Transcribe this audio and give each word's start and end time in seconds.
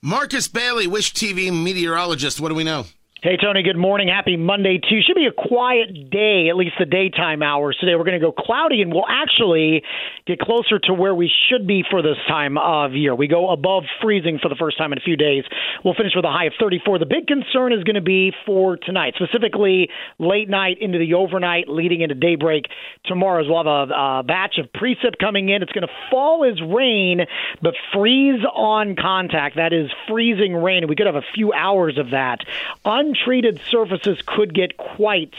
Marcus 0.00 0.46
Bailey, 0.46 0.86
Wish 0.86 1.12
TV 1.12 1.52
meteorologist. 1.52 2.40
What 2.40 2.50
do 2.50 2.54
we 2.54 2.62
know? 2.62 2.86
Hey, 3.20 3.36
Tony, 3.36 3.64
good 3.64 3.76
morning. 3.76 4.06
Happy 4.06 4.36
Monday, 4.36 4.78
too. 4.78 5.00
Should 5.04 5.16
be 5.16 5.26
a 5.26 5.32
quiet 5.32 6.08
day, 6.08 6.46
at 6.50 6.54
least 6.54 6.74
the 6.78 6.84
daytime 6.84 7.42
hours 7.42 7.76
today. 7.80 7.96
We're 7.96 8.04
going 8.04 8.20
to 8.20 8.24
go 8.24 8.30
cloudy, 8.30 8.80
and 8.80 8.92
we'll 8.92 9.08
actually 9.08 9.82
get 10.24 10.38
closer 10.38 10.78
to 10.84 10.94
where 10.94 11.12
we 11.12 11.28
should 11.50 11.66
be 11.66 11.82
for 11.90 12.00
this 12.00 12.16
time 12.28 12.56
of 12.56 12.94
year. 12.94 13.16
We 13.16 13.26
go 13.26 13.50
above 13.50 13.82
freezing 14.00 14.38
for 14.40 14.48
the 14.48 14.54
first 14.54 14.78
time 14.78 14.92
in 14.92 14.98
a 14.98 15.00
few 15.00 15.16
days. 15.16 15.42
We'll 15.84 15.94
finish 15.94 16.12
with 16.14 16.26
a 16.26 16.30
high 16.30 16.44
of 16.44 16.52
34. 16.60 17.00
The 17.00 17.06
big 17.06 17.26
concern 17.26 17.72
is 17.72 17.82
going 17.82 17.96
to 17.96 18.00
be 18.00 18.32
for 18.46 18.76
tonight, 18.76 19.14
specifically 19.16 19.90
late 20.20 20.48
night 20.48 20.78
into 20.80 20.98
the 20.98 21.14
overnight, 21.14 21.68
leading 21.68 22.02
into 22.02 22.14
daybreak 22.14 22.66
tomorrow. 23.04 23.42
We'll 23.44 23.64
have 23.64 23.90
a, 23.90 24.20
a 24.20 24.22
batch 24.22 24.58
of 24.58 24.70
precip 24.70 25.18
coming 25.18 25.48
in. 25.48 25.64
It's 25.64 25.72
going 25.72 25.88
to 25.88 25.94
fall 26.08 26.44
as 26.44 26.62
rain, 26.62 27.22
but 27.62 27.74
freeze 27.92 28.44
on 28.54 28.94
contact. 28.94 29.56
That 29.56 29.72
is 29.72 29.90
freezing 30.06 30.54
rain, 30.54 30.86
we 30.86 30.94
could 30.94 31.06
have 31.06 31.16
a 31.16 31.26
few 31.34 31.52
hours 31.52 31.98
of 31.98 32.10
that. 32.10 32.38
Un- 32.84 33.07
untreated 33.08 33.60
surfaces 33.70 34.18
could 34.26 34.54
get 34.54 34.76
quite 34.76 35.34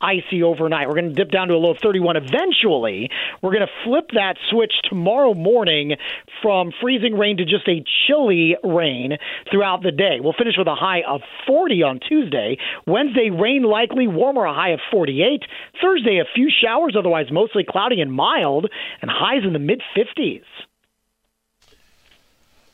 icy 0.00 0.42
overnight. 0.42 0.88
We're 0.88 0.96
going 0.96 1.10
to 1.10 1.14
dip 1.14 1.30
down 1.30 1.46
to 1.48 1.54
a 1.54 1.56
low 1.56 1.70
of 1.70 1.78
31 1.78 2.16
eventually. 2.16 3.08
We're 3.40 3.52
going 3.52 3.66
to 3.66 3.72
flip 3.84 4.10
that 4.14 4.36
switch 4.50 4.72
tomorrow 4.90 5.32
morning 5.32 5.92
from 6.42 6.72
freezing 6.80 7.16
rain 7.16 7.36
to 7.36 7.44
just 7.44 7.68
a 7.68 7.84
chilly 8.06 8.56
rain 8.64 9.16
throughout 9.48 9.84
the 9.84 9.92
day. 9.92 10.18
We'll 10.20 10.34
finish 10.36 10.54
with 10.58 10.66
a 10.66 10.74
high 10.74 11.02
of 11.06 11.20
40 11.46 11.82
on 11.84 12.00
Tuesday. 12.00 12.58
Wednesday, 12.84 13.30
rain 13.30 13.62
likely, 13.62 14.08
warmer, 14.08 14.44
a 14.44 14.52
high 14.52 14.70
of 14.70 14.80
48. 14.90 15.44
Thursday, 15.80 16.18
a 16.18 16.26
few 16.34 16.50
showers, 16.50 16.96
otherwise 16.98 17.30
mostly 17.30 17.62
cloudy 17.62 18.00
and 18.00 18.12
mild, 18.12 18.66
and 19.00 19.10
highs 19.10 19.44
in 19.44 19.52
the 19.52 19.60
mid 19.60 19.80
50s. 19.96 20.42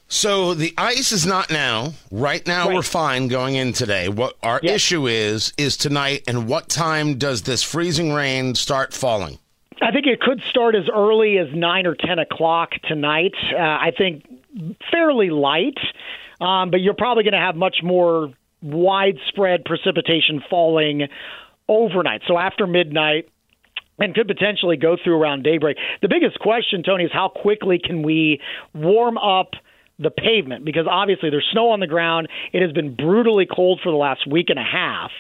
So 0.09 0.55
the 0.55 0.73
ice 0.79 1.13
is 1.13 1.27
not 1.27 1.51
now. 1.51 1.93
Right 2.11 2.47
now, 2.47 2.67
Right. 2.67 2.75
we're 2.77 2.83
fine 2.83 3.29
going 3.29 3.57
in 3.57 3.75
today. 3.75 4.09
What 4.09 4.35
our 4.43 4.59
Yes. 4.63 4.77
issue 4.77 5.07
is 5.07 5.53
is 5.59 5.77
tonight, 5.77 6.23
and 6.27 6.49
what 6.49 6.71
time 6.71 7.19
does 7.19 7.43
this 7.43 7.63
freezing 7.63 8.13
rain 8.15 8.55
start 8.55 8.95
falling? 8.95 9.39
I 9.83 9.93
think 9.93 10.07
it 10.07 10.21
could 10.21 10.43
start 10.45 10.75
as 10.75 10.89
early 10.89 11.37
as 11.39 11.49
nine 11.53 11.87
or 11.87 11.95
ten 11.95 12.19
o'clock 12.19 12.73
tonight. 12.89 13.35
Uh, 13.53 13.59
I 13.59 13.93
think 13.97 14.25
fairly 14.91 15.29
light, 15.31 15.79
um, 16.41 16.71
but 16.71 16.81
you're 16.81 16.95
probably 16.95 17.23
going 17.23 17.35
to 17.35 17.39
have 17.39 17.55
much 17.55 17.83
more 17.83 18.33
widespread 18.63 19.65
precipitation 19.67 20.41
falling 20.49 21.07
overnight. 21.69 22.23
So 22.27 22.39
after 22.39 22.67
midnight. 22.67 23.29
And 24.01 24.15
could 24.15 24.29
potentially 24.29 24.77
go 24.77 24.97
through 24.97 25.21
around 25.21 25.43
daybreak. 25.43 25.77
The 26.03 26.09
biggest 26.09 26.39
question, 26.39 26.85
Tony, 26.85 27.03
is 27.03 27.11
how 27.13 27.27
quickly 27.27 27.81
can 27.85 28.05
we 28.05 28.41
warm 28.73 29.19
up 29.19 29.55
the 29.99 30.11
pavement? 30.11 30.65
Because 30.65 30.87
obviously 30.89 31.31
there's 31.31 31.47
snow 31.53 31.71
on 31.71 31.81
the 31.81 31.87
ground. 31.87 32.29
It 32.53 32.63
has 32.63 32.73
been 32.73 32.95
brutally 32.95 33.47
cold 33.47 33.81
for 33.83 33.91
the 33.91 33.97
last 33.99 34.27
week 34.27 34.47
and 34.51 34.59
a 34.59 34.63
half. 34.65 35.11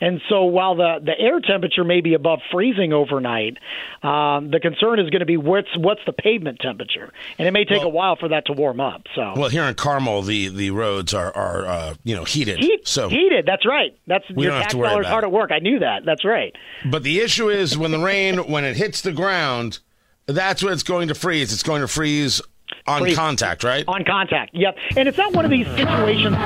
And 0.00 0.20
so 0.28 0.44
while 0.44 0.74
the, 0.76 0.98
the 1.04 1.12
air 1.18 1.40
temperature 1.40 1.84
may 1.84 2.00
be 2.00 2.14
above 2.14 2.40
freezing 2.50 2.92
overnight, 2.92 3.58
um, 4.02 4.50
the 4.50 4.58
concern 4.60 4.98
is 4.98 5.10
going 5.10 5.20
to 5.20 5.26
be 5.26 5.36
what's 5.36 5.68
what's 5.76 6.00
the 6.06 6.12
pavement 6.12 6.58
temperature, 6.60 7.12
and 7.38 7.46
it 7.46 7.50
may 7.52 7.64
take 7.64 7.78
Well- 7.78 7.86
a 7.86 7.90
while 7.90 8.16
for 8.16 8.28
that 8.28 8.46
to 8.46 8.52
warm 8.52 8.80
up. 8.80 9.02
So 9.14 9.34
Well, 9.36 9.50
here 9.50 9.64
in 9.64 9.74
Carmel, 9.74 10.22
the 10.22 10.48
the 10.48 10.70
roads 10.70 11.12
are 11.14 11.34
are 11.36 11.66
uh, 11.66 11.94
you 12.02 12.16
know 12.16 12.24
heated. 12.24 12.58
Heat, 12.58 12.88
so, 12.88 13.08
heated. 13.08 13.46
That's 13.46 13.66
right. 13.66 13.96
That's 14.06 14.24
your 14.30 14.50
tax 14.52 14.74
dollars 14.74 15.06
hard 15.06 15.24
at 15.24 15.32
work. 15.32 15.52
I 15.52 15.58
knew 15.58 15.78
that. 15.80 16.04
That's 16.04 16.24
right. 16.24 16.54
but 16.90 17.02
the 17.02 17.20
issue 17.20 17.48
is 17.50 17.76
when 17.78 17.90
the 17.90 17.98
rain 17.98 18.38
when 18.50 18.64
it 18.64 18.76
hits 18.76 19.00
the 19.02 19.12
ground, 19.12 19.78
that's 20.26 20.62
when 20.62 20.72
it's 20.72 20.82
going 20.82 21.08
to 21.08 21.14
freeze. 21.14 21.52
It's 21.52 21.62
going 21.62 21.82
to 21.82 21.88
freeze 21.88 22.40
on 22.86 23.02
Freeze. 23.02 23.16
contact, 23.16 23.64
right? 23.64 23.84
On 23.88 24.04
contact. 24.04 24.54
Yep. 24.54 24.76
And 24.96 25.08
it's 25.08 25.18
not 25.18 25.32
one 25.32 25.44
of 25.44 25.50
these 25.50 25.66
situations. 25.68 26.36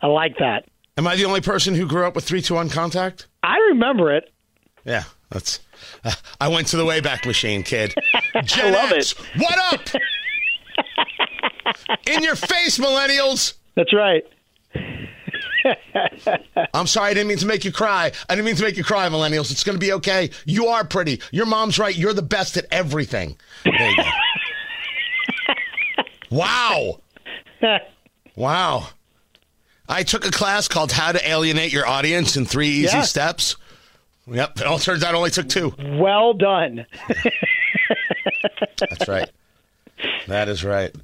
I 0.00 0.06
like 0.06 0.36
that. 0.38 0.64
Am 0.96 1.06
I 1.06 1.16
the 1.16 1.24
only 1.24 1.40
person 1.40 1.74
who 1.74 1.86
grew 1.86 2.04
up 2.04 2.14
with 2.14 2.24
three 2.24 2.42
two 2.42 2.56
on 2.56 2.68
contact? 2.68 3.28
I 3.42 3.56
remember 3.70 4.14
it. 4.14 4.30
Yeah, 4.84 5.04
that's. 5.30 5.60
Uh, 6.04 6.12
I 6.40 6.48
went 6.48 6.68
to 6.68 6.76
the 6.76 6.84
Wayback 6.84 7.24
Machine, 7.26 7.62
kid. 7.62 7.94
I 8.34 8.70
love 8.70 8.92
X, 8.92 9.14
What 9.36 9.58
up? 9.72 9.80
In 12.06 12.22
your 12.22 12.36
face, 12.36 12.78
millennials. 12.78 13.54
That's 13.74 13.92
right. 13.94 14.24
I'm 16.74 16.86
sorry, 16.86 17.10
I 17.10 17.14
didn't 17.14 17.28
mean 17.28 17.38
to 17.38 17.46
make 17.46 17.64
you 17.64 17.72
cry. 17.72 18.12
I 18.28 18.34
didn't 18.34 18.46
mean 18.46 18.56
to 18.56 18.62
make 18.62 18.76
you 18.76 18.84
cry, 18.84 19.08
millennials. 19.08 19.50
It's 19.50 19.64
going 19.64 19.78
to 19.78 19.84
be 19.84 19.92
okay. 19.94 20.30
You 20.44 20.66
are 20.68 20.84
pretty. 20.84 21.20
Your 21.30 21.46
mom's 21.46 21.78
right. 21.78 21.94
You're 21.96 22.12
the 22.14 22.22
best 22.22 22.56
at 22.56 22.66
everything. 22.70 23.36
There 23.64 23.90
you 23.90 23.96
go. 23.96 24.02
wow. 26.30 27.00
Wow. 28.36 28.88
I 29.88 30.02
took 30.02 30.26
a 30.26 30.30
class 30.30 30.68
called 30.68 30.90
How 30.92 31.12
to 31.12 31.28
Alienate 31.28 31.72
Your 31.72 31.86
Audience 31.86 32.36
in 32.36 32.44
Three 32.46 32.68
Easy 32.68 32.96
Yeah. 32.96 33.02
Steps. 33.02 33.56
Yep. 34.26 34.60
It 34.60 34.66
all 34.66 34.78
turns 34.78 35.02
out 35.04 35.14
it 35.14 35.16
only 35.16 35.30
took 35.30 35.48
two. 35.48 35.74
well 35.78 36.32
done. 36.32 36.86
That's 38.78 39.08
right. 39.08 39.28
That 40.28 40.48
is 40.48 40.64
right. 40.64 40.94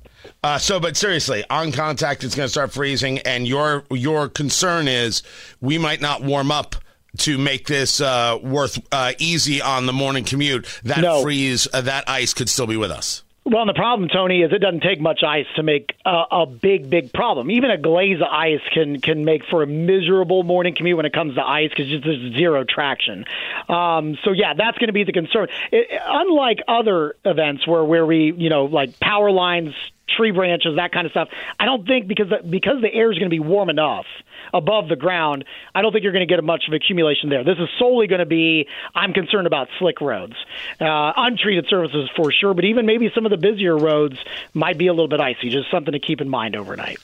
Uh, 0.42 0.58
so, 0.58 0.78
but 0.78 0.96
seriously, 0.96 1.44
on 1.50 1.72
contact, 1.72 2.24
it's 2.24 2.34
going 2.34 2.46
to 2.46 2.50
start 2.50 2.72
freezing, 2.72 3.18
and 3.20 3.46
your 3.46 3.84
your 3.90 4.28
concern 4.28 4.88
is 4.88 5.22
we 5.60 5.78
might 5.78 6.00
not 6.00 6.22
warm 6.22 6.50
up 6.50 6.76
to 7.18 7.38
make 7.38 7.66
this 7.66 8.00
uh, 8.00 8.38
worth 8.42 8.78
uh, 8.92 9.12
easy 9.18 9.60
on 9.60 9.86
the 9.86 9.92
morning 9.92 10.24
commute. 10.24 10.66
That 10.84 11.00
No. 11.00 11.22
freeze, 11.22 11.66
uh, 11.72 11.80
that 11.82 12.08
ice 12.08 12.34
could 12.34 12.48
still 12.48 12.66
be 12.66 12.76
with 12.76 12.90
us. 12.90 13.22
Well, 13.44 13.62
and 13.62 13.68
the 13.68 13.74
problem, 13.74 14.10
Tony, 14.10 14.42
is 14.42 14.52
it 14.52 14.58
doesn't 14.58 14.82
take 14.82 15.00
much 15.00 15.22
ice 15.26 15.46
to 15.56 15.62
make 15.62 15.94
a, 16.04 16.24
a 16.32 16.46
big, 16.46 16.90
big 16.90 17.14
problem. 17.14 17.50
Even 17.50 17.70
a 17.70 17.78
glaze 17.78 18.20
of 18.20 18.26
ice 18.30 18.60
can 18.74 19.00
can 19.00 19.24
make 19.24 19.42
for 19.46 19.62
a 19.62 19.66
miserable 19.66 20.42
morning 20.42 20.74
commute 20.74 20.98
when 20.98 21.06
it 21.06 21.14
comes 21.14 21.34
to 21.36 21.42
ice 21.42 21.70
because 21.70 21.86
there's 22.04 22.34
zero 22.36 22.64
traction. 22.68 23.24
Um, 23.70 24.18
so 24.22 24.32
yeah, 24.32 24.52
that's 24.52 24.76
going 24.76 24.88
to 24.88 24.92
be 24.92 25.04
the 25.04 25.12
concern. 25.12 25.48
It, 25.72 25.88
unlike 26.06 26.58
other 26.68 27.14
events 27.24 27.66
where 27.66 27.82
where 27.84 28.04
we, 28.04 28.34
you 28.36 28.50
know, 28.50 28.66
like 28.66 29.00
power 29.00 29.30
lines, 29.30 29.72
tree 30.16 30.30
branches, 30.30 30.76
that 30.76 30.92
kind 30.92 31.06
of 31.06 31.12
stuff. 31.12 31.28
I 31.58 31.64
don't 31.64 31.86
think 31.86 32.06
because 32.06 32.28
the, 32.28 32.46
because 32.48 32.80
the 32.82 32.92
air 32.92 33.10
is 33.12 33.19
going 33.19 33.30
to 33.30 33.34
be 33.34 33.41
warm 33.41 33.70
enough 33.70 34.06
above 34.52 34.88
the 34.88 34.96
ground, 34.96 35.44
I 35.74 35.82
don't 35.82 35.92
think 35.92 36.02
you're 36.02 36.12
going 36.12 36.26
to 36.26 36.32
get 36.34 36.42
much 36.42 36.64
of 36.69 36.74
accumulation 36.74 37.28
there. 37.28 37.44
This 37.44 37.58
is 37.58 37.69
solely 37.78 38.06
going 38.06 38.20
to 38.20 38.26
be, 38.26 38.66
I'm 38.94 39.12
concerned 39.12 39.47
about 39.47 39.68
slick 39.78 40.00
roads, 40.00 40.34
uh, 40.80 41.12
untreated 41.16 41.66
surfaces 41.68 42.10
for 42.16 42.32
sure, 42.32 42.54
but 42.54 42.64
even 42.64 42.86
maybe 42.86 43.10
some 43.14 43.26
of 43.26 43.30
the 43.30 43.36
busier 43.36 43.76
roads 43.76 44.16
might 44.54 44.78
be 44.78 44.86
a 44.86 44.92
little 44.92 45.08
bit 45.08 45.20
icy. 45.20 45.50
Just 45.50 45.70
something 45.70 45.92
to 45.92 46.00
keep 46.00 46.20
in 46.20 46.28
mind 46.28 46.56
overnight. 46.56 46.98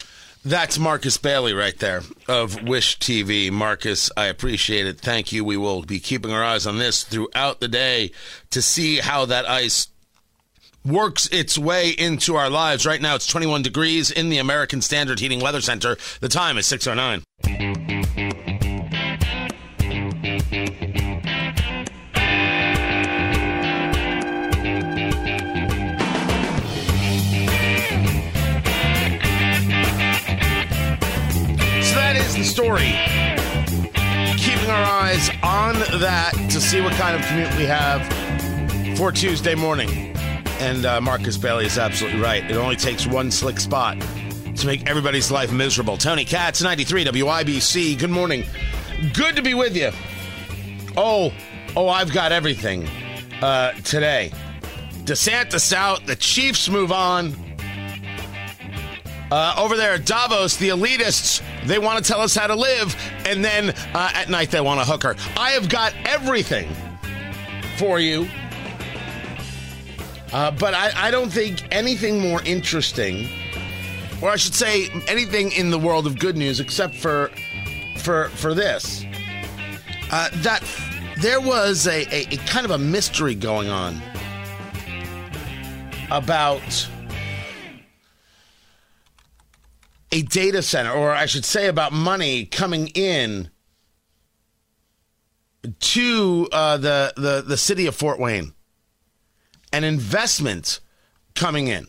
That's 0.46 0.78
Marcus 0.78 1.16
Bailey 1.16 1.54
right 1.54 1.78
there 1.78 2.02
of 2.28 2.64
Wish 2.64 2.98
TV. 2.98 3.50
Marcus, 3.50 4.10
I 4.14 4.26
appreciate 4.26 4.86
it. 4.86 5.00
Thank 5.00 5.32
you. 5.32 5.42
We 5.42 5.56
will 5.56 5.82
be 5.82 6.00
keeping 6.00 6.32
our 6.32 6.44
eyes 6.44 6.66
on 6.66 6.76
this 6.76 7.02
throughout 7.02 7.60
the 7.60 7.68
day 7.68 8.10
to 8.50 8.60
see 8.60 8.98
how 8.98 9.24
that 9.24 9.48
ice 9.48 9.86
works 10.84 11.26
its 11.28 11.56
way 11.56 11.90
into 11.90 12.36
our 12.36 12.50
lives. 12.50 12.84
Right 12.84 13.00
now, 13.00 13.14
it's 13.14 13.26
21 13.26 13.62
degrees 13.62 14.10
in 14.10 14.28
the 14.28 14.38
American 14.38 14.82
Standard 14.82 15.20
Heating 15.20 15.40
Weather 15.40 15.60
Center. 15.60 15.96
The 16.20 16.28
time 16.28 16.58
is 16.58 16.66
609. 16.66 17.22
So 31.82 31.94
that 31.94 32.16
is 32.16 32.34
the 32.34 32.44
story. 32.44 32.92
Keeping 34.36 34.70
our 34.70 34.84
eyes 34.84 35.30
on 35.42 35.74
that 36.00 36.32
to 36.50 36.60
see 36.60 36.80
what 36.80 36.92
kind 36.94 37.18
of 37.18 37.26
commute 37.26 37.54
we 37.56 37.64
have 37.64 38.06
for 38.98 39.10
Tuesday 39.10 39.54
morning. 39.54 40.13
And 40.60 40.86
uh, 40.86 41.00
Marcus 41.00 41.36
Bailey 41.36 41.66
is 41.66 41.78
absolutely 41.78 42.20
right. 42.20 42.48
It 42.48 42.56
only 42.56 42.76
takes 42.76 43.06
one 43.06 43.30
slick 43.30 43.58
spot 43.60 44.00
to 44.56 44.66
make 44.66 44.88
everybody's 44.88 45.30
life 45.30 45.52
miserable. 45.52 45.96
Tony 45.96 46.24
Katz, 46.24 46.62
93 46.62 47.04
WIBC. 47.04 47.98
Good 47.98 48.10
morning. 48.10 48.44
Good 49.12 49.36
to 49.36 49.42
be 49.42 49.54
with 49.54 49.76
you 49.76 49.90
Oh, 50.96 51.32
oh, 51.76 51.88
I've 51.88 52.12
got 52.12 52.32
everything 52.32 52.86
uh, 53.42 53.72
today. 53.72 54.30
DeSantis 55.04 55.72
out. 55.72 56.06
The 56.06 56.16
Chiefs 56.16 56.68
move 56.68 56.92
on. 56.92 57.34
Uh, 59.30 59.54
over 59.58 59.76
there 59.76 59.94
at 59.94 60.06
Davos, 60.06 60.56
the 60.56 60.68
elitists, 60.68 61.42
they 61.66 61.78
want 61.78 62.02
to 62.02 62.08
tell 62.08 62.20
us 62.20 62.36
how 62.36 62.46
to 62.46 62.54
live, 62.54 62.94
and 63.26 63.44
then 63.44 63.70
uh, 63.92 64.10
at 64.14 64.28
night 64.28 64.50
they 64.50 64.60
want 64.60 64.78
to 64.80 64.86
hook 64.86 65.02
her. 65.02 65.16
I 65.36 65.50
have 65.50 65.68
got 65.68 65.92
everything 66.04 66.68
for 67.76 67.98
you. 67.98 68.28
Uh, 70.34 70.50
but 70.50 70.74
I, 70.74 70.90
I 70.96 71.10
don't 71.12 71.30
think 71.30 71.62
anything 71.70 72.18
more 72.18 72.42
interesting, 72.42 73.28
or 74.20 74.30
I 74.30 74.36
should 74.36 74.54
say 74.54 74.88
anything 75.06 75.52
in 75.52 75.70
the 75.70 75.78
world 75.78 76.08
of 76.08 76.18
good 76.18 76.36
news, 76.36 76.58
except 76.58 76.96
for 76.96 77.30
for 77.98 78.30
for 78.30 78.52
this, 78.52 79.04
uh, 80.10 80.30
that 80.38 80.64
there 81.20 81.40
was 81.40 81.86
a, 81.86 82.02
a, 82.12 82.34
a 82.34 82.36
kind 82.38 82.64
of 82.64 82.72
a 82.72 82.78
mystery 82.78 83.36
going 83.36 83.68
on 83.68 84.02
about 86.10 86.88
a 90.10 90.22
data 90.22 90.62
center, 90.62 90.90
or 90.90 91.12
I 91.12 91.26
should 91.26 91.44
say 91.44 91.68
about 91.68 91.92
money 91.92 92.44
coming 92.44 92.88
in 92.88 93.50
to 95.80 96.48
uh, 96.50 96.76
the, 96.76 97.12
the, 97.16 97.44
the 97.46 97.56
city 97.56 97.86
of 97.86 97.94
Fort 97.94 98.18
Wayne, 98.18 98.53
an 99.74 99.82
investment 99.82 100.78
coming 101.34 101.66
in. 101.66 101.88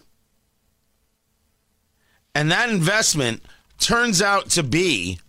And 2.34 2.52
that 2.52 2.70
investment 2.70 3.44
turns 3.80 4.24
out 4.24 4.50
to 4.52 4.64
be 4.64 5.20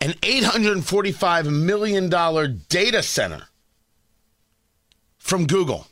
an 0.00 0.10
$845 0.14 1.48
million 1.48 2.10
data 2.68 3.02
center 3.04 3.44
from 5.18 5.46
Google. 5.46 5.86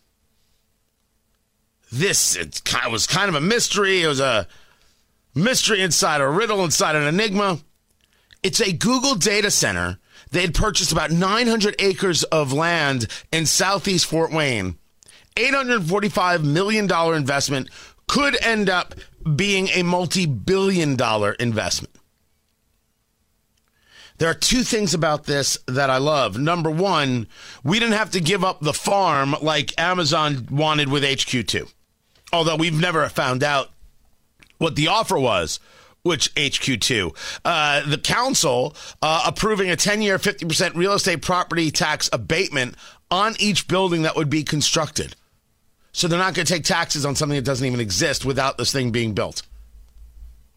This 1.93 2.35
it 2.35 2.61
was 2.91 3.07
kind 3.07 3.29
of 3.29 3.37
a 3.37 3.41
mystery. 3.41 4.03
It 4.03 4.09
was 4.09 4.19
a 4.19 4.49
mystery 5.37 5.83
inside 5.83 6.21
a 6.21 6.29
riddle 6.29 6.65
inside 6.65 6.97
an 6.97 7.07
enigma. 7.07 7.61
It's 8.43 8.61
a 8.61 8.73
Google 8.73 9.15
data 9.15 9.53
center. 9.53 10.00
They 10.31 10.43
had 10.43 10.55
purchased 10.55 10.93
about 10.93 11.11
900 11.11 11.77
acres 11.79 12.23
of 12.25 12.53
land 12.53 13.07
in 13.33 13.47
southeast 13.47 14.07
Fort 14.07 14.33
Wayne. 14.33 14.79
$845 15.37 16.45
million 16.45 16.91
investment 17.15 17.69
could 18.07 18.37
end 18.43 18.69
up 18.69 18.95
being 19.37 19.69
a 19.69 19.83
multi 19.83 20.27
billion 20.27 20.97
dollar 20.97 21.33
investment. 21.33 21.95
There 24.19 24.29
are 24.29 24.35
two 24.35 24.65
things 24.65 24.93
about 24.93 25.25
this 25.25 25.57
that 25.67 25.89
I 25.89 25.97
love. 25.97 26.37
Number 26.37 26.71
one, 26.71 27.27
we 27.65 27.79
didn't 27.79 27.95
have 27.95 28.11
to 28.11 28.21
give 28.21 28.45
up 28.45 28.61
the 28.61 28.75
farm 28.75 29.35
like 29.41 29.79
Amazon 29.81 30.47
wanted 30.51 30.91
with 30.91 31.03
HQ2. 31.03 31.73
Although 32.33 32.57
we've 32.57 32.79
never 32.79 33.09
found 33.09 33.43
out 33.43 33.71
what 34.59 34.77
the 34.77 34.89
offer 34.89 35.19
was, 35.19 35.59
which 36.03 36.35
HQ2. 36.35 37.41
Uh, 37.45 37.89
the 37.89 37.99
council 37.99 38.75
uh, 39.03 39.25
approving 39.27 39.71
a 39.71 39.77
10 39.77 40.03
year, 40.03 40.19
50% 40.19 40.75
real 40.75 40.93
estate 40.93 41.23
property 41.23 41.71
tax 41.71 42.09
abatement 42.13 42.75
on 43.11 43.35
each 43.39 43.69
building 43.69 44.03
that 44.03 44.17
would 44.17 44.31
be 44.31 44.43
constructed. 44.43 45.15
So 45.93 46.07
they're 46.09 46.19
not 46.19 46.35
going 46.35 46.47
to 46.47 46.53
take 46.53 46.65
taxes 46.65 47.05
on 47.05 47.17
something 47.17 47.37
that 47.37 47.45
doesn't 47.45 47.67
even 47.67 47.81
exist 47.81 48.25
without 48.25 48.59
this 48.59 48.73
thing 48.73 48.91
being 48.91 49.13
built. 49.13 49.43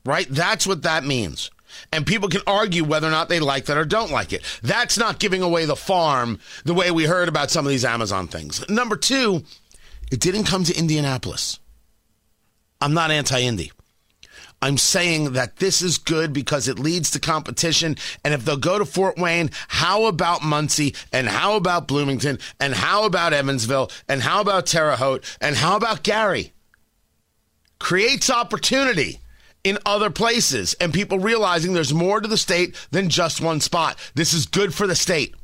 Right? 0.06 0.28
That's 0.30 0.68
what 0.68 0.84
that 0.84 1.04
means. 1.04 1.50
And 1.92 2.06
people 2.06 2.30
can 2.30 2.42
argue 2.46 2.84
whether 2.84 3.08
or 3.08 3.12
not 3.12 3.30
they 3.30 3.40
like 3.40 3.66
that 3.66 3.78
or 3.78 3.86
don't 3.86 4.12
like 4.12 4.32
it. 4.32 4.44
That's 4.62 4.98
not 4.98 5.20
giving 5.20 5.42
away 5.42 5.66
the 5.66 5.76
farm 5.76 6.40
the 6.66 6.74
way 6.74 6.92
we 6.92 7.06
heard 7.06 7.30
about 7.30 7.50
some 7.50 7.66
of 7.66 7.72
these 7.72 7.86
Amazon 7.86 8.28
things. 8.28 8.68
Number 8.70 8.96
two, 8.96 9.44
it 10.12 10.20
didn't 10.20 10.44
come 10.44 10.64
to 10.66 10.78
Indianapolis. 10.78 11.60
I'm 12.80 12.94
not 12.94 13.10
anti 13.10 13.40
Indy. 13.40 13.72
I'm 14.64 14.78
saying 14.78 15.34
that 15.34 15.58
this 15.58 15.82
is 15.82 15.98
good 15.98 16.32
because 16.32 16.70
it 16.70 16.80
leads 16.80 17.12
to 17.12 17.20
competition. 17.20 17.98
And 18.24 18.34
if 18.34 18.46
they'll 18.46 18.56
go 18.56 18.80
to 18.80 18.86
Fort 18.86 19.18
Wayne, 19.18 19.50
how 19.68 20.06
about 20.06 20.42
Muncie? 20.42 20.96
And 21.12 21.28
how 21.28 21.58
about 21.58 21.86
Bloomington? 21.86 22.40
And 22.62 22.74
how 22.74 23.04
about 23.04 23.34
Evansville? 23.34 23.92
And 24.08 24.22
how 24.22 24.40
about 24.40 24.66
Terre 24.66 24.96
Haute? 24.96 25.26
And 25.42 25.58
how 25.58 25.76
about 25.76 26.04
Gary? 26.04 26.54
Creates 27.78 28.30
opportunity 28.30 29.20
in 29.66 29.80
other 29.86 30.10
places 30.10 30.76
and 30.76 30.94
people 30.94 31.20
realizing 31.20 31.74
there's 31.74 31.94
more 31.94 32.22
to 32.22 32.28
the 32.30 32.38
state 32.38 32.74
than 32.90 33.10
just 33.10 33.42
one 33.42 33.60
spot. 33.60 33.98
This 34.16 34.32
is 34.32 34.46
good 34.46 34.74
for 34.74 34.88
the 34.88 34.96
state. 34.96 35.36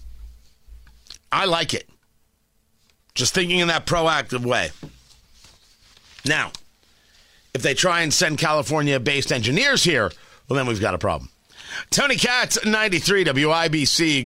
I 1.29 1.43
like 1.43 1.73
it. 1.73 1.89
Just 3.15 3.33
thinking 3.33 3.59
in 3.59 3.67
that 3.67 3.85
proactive 3.85 4.45
way. 4.45 4.69
Now, 6.25 6.53
if 7.53 7.61
they 7.61 7.73
try 7.73 8.01
and 8.01 8.13
send 8.13 8.37
California 8.37 8.99
based 8.99 9.31
engineers 9.31 9.83
here, 9.83 10.11
well, 10.47 10.57
then 10.57 10.67
we've 10.67 10.81
got 10.81 10.93
a 10.93 10.97
problem. 10.97 11.29
Tony 11.89 12.15
Katz, 12.15 12.63
93 12.65 13.25
WIBC. 13.25 14.23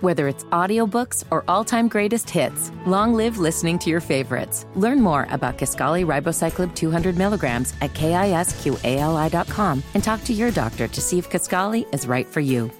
Whether 0.00 0.28
it's 0.28 0.44
audiobooks 0.44 1.24
or 1.32 1.42
all-time 1.48 1.88
greatest 1.88 2.30
hits, 2.30 2.70
long 2.86 3.14
live 3.14 3.38
listening 3.38 3.80
to 3.80 3.90
your 3.90 4.00
favorites. 4.00 4.64
Learn 4.76 5.00
more 5.00 5.26
about 5.30 5.58
Kisqali 5.58 6.06
Ribociclib 6.06 6.72
200 6.76 7.18
milligrams 7.18 7.74
at 7.80 7.92
kisqali.com 7.94 9.82
and 9.94 10.04
talk 10.04 10.22
to 10.24 10.32
your 10.32 10.52
doctor 10.52 10.86
to 10.86 11.00
see 11.00 11.18
if 11.18 11.28
Kisqali 11.28 11.92
is 11.92 12.06
right 12.06 12.26
for 12.26 12.40
you. 12.40 12.70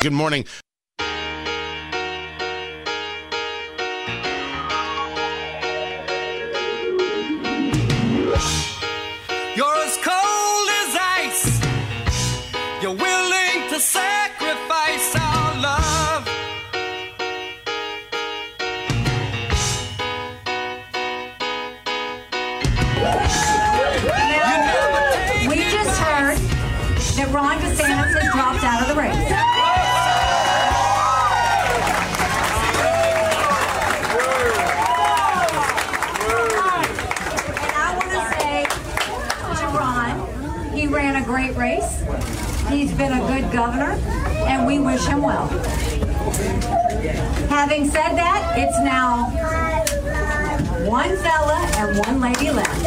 Good 0.00 0.14
morning. 0.14 0.46
Great 41.24 41.56
race. 41.56 42.00
He's 42.68 42.92
been 42.92 43.12
a 43.12 43.26
good 43.26 43.52
governor, 43.52 43.92
and 44.46 44.66
we 44.66 44.78
wish 44.78 45.04
him 45.04 45.22
well. 45.22 45.48
Having 47.48 47.90
said 47.90 48.14
that, 48.14 48.54
it's 48.56 48.78
now 48.80 49.30
one 50.88 51.16
fella 51.18 51.70
and 51.76 51.98
one 51.98 52.20
lady 52.20 52.50
left. 52.50 52.86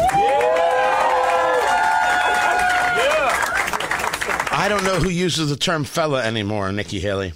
I 4.52 4.68
don't 4.68 4.84
know 4.84 4.96
who 4.96 5.10
uses 5.10 5.50
the 5.50 5.56
term 5.56 5.84
fella 5.84 6.24
anymore, 6.24 6.72
Nikki 6.72 6.98
Haley. 6.98 7.34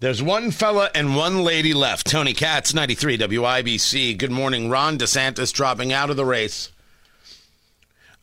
There's 0.00 0.22
one 0.22 0.50
fella 0.50 0.90
and 0.94 1.14
one 1.14 1.44
lady 1.44 1.74
left. 1.74 2.06
Tony 2.06 2.32
Katz, 2.32 2.72
93 2.72 3.18
WIBC. 3.18 4.16
Good 4.16 4.30
morning. 4.30 4.70
Ron 4.70 4.96
DeSantis 4.96 5.52
dropping 5.52 5.92
out 5.92 6.08
of 6.08 6.16
the 6.16 6.24
race. 6.24 6.70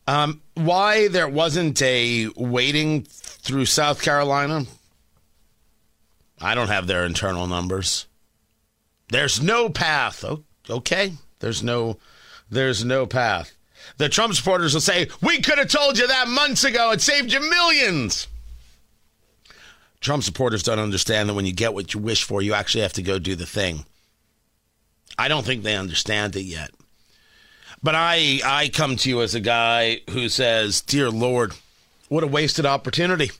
Um, 0.08 0.40
why 0.54 1.08
there 1.08 1.28
wasn't 1.28 1.82
a 1.82 2.28
waiting 2.34 3.02
through 3.02 3.66
South 3.66 4.00
Carolina? 4.00 4.64
I 6.40 6.54
don't 6.54 6.68
have 6.68 6.86
their 6.86 7.04
internal 7.04 7.46
numbers. 7.46 8.06
There's 9.10 9.42
no 9.42 9.68
path. 9.68 10.24
Okay, 10.70 11.12
there's 11.40 11.62
no, 11.62 11.98
there's 12.48 12.86
no 12.86 13.04
path. 13.04 13.52
The 13.98 14.08
Trump 14.08 14.32
supporters 14.32 14.72
will 14.72 14.80
say, 14.80 15.08
"We 15.20 15.42
could 15.42 15.58
have 15.58 15.68
told 15.68 15.98
you 15.98 16.06
that 16.06 16.26
months 16.26 16.64
ago. 16.64 16.90
It 16.92 17.02
saved 17.02 17.30
you 17.30 17.40
millions. 17.40 18.28
Trump 20.00 20.22
supporters 20.22 20.62
don't 20.62 20.78
understand 20.78 21.28
that 21.28 21.34
when 21.34 21.44
you 21.44 21.52
get 21.52 21.74
what 21.74 21.92
you 21.92 22.00
wish 22.00 22.24
for, 22.24 22.40
you 22.40 22.54
actually 22.54 22.80
have 22.80 22.94
to 22.94 23.02
go 23.02 23.18
do 23.18 23.36
the 23.36 23.44
thing. 23.44 23.84
I 25.18 25.28
don't 25.28 25.44
think 25.44 25.64
they 25.64 25.76
understand 25.76 26.34
it 26.34 26.44
yet. 26.44 26.70
But 27.82 27.94
I 27.94 28.40
I 28.44 28.68
come 28.68 28.96
to 28.96 29.08
you 29.08 29.22
as 29.22 29.34
a 29.34 29.40
guy 29.40 30.00
who 30.10 30.28
says, 30.28 30.80
"Dear 30.80 31.10
Lord, 31.10 31.54
what 32.08 32.24
a 32.24 32.26
wasted 32.26 32.66
opportunity. 32.66 33.30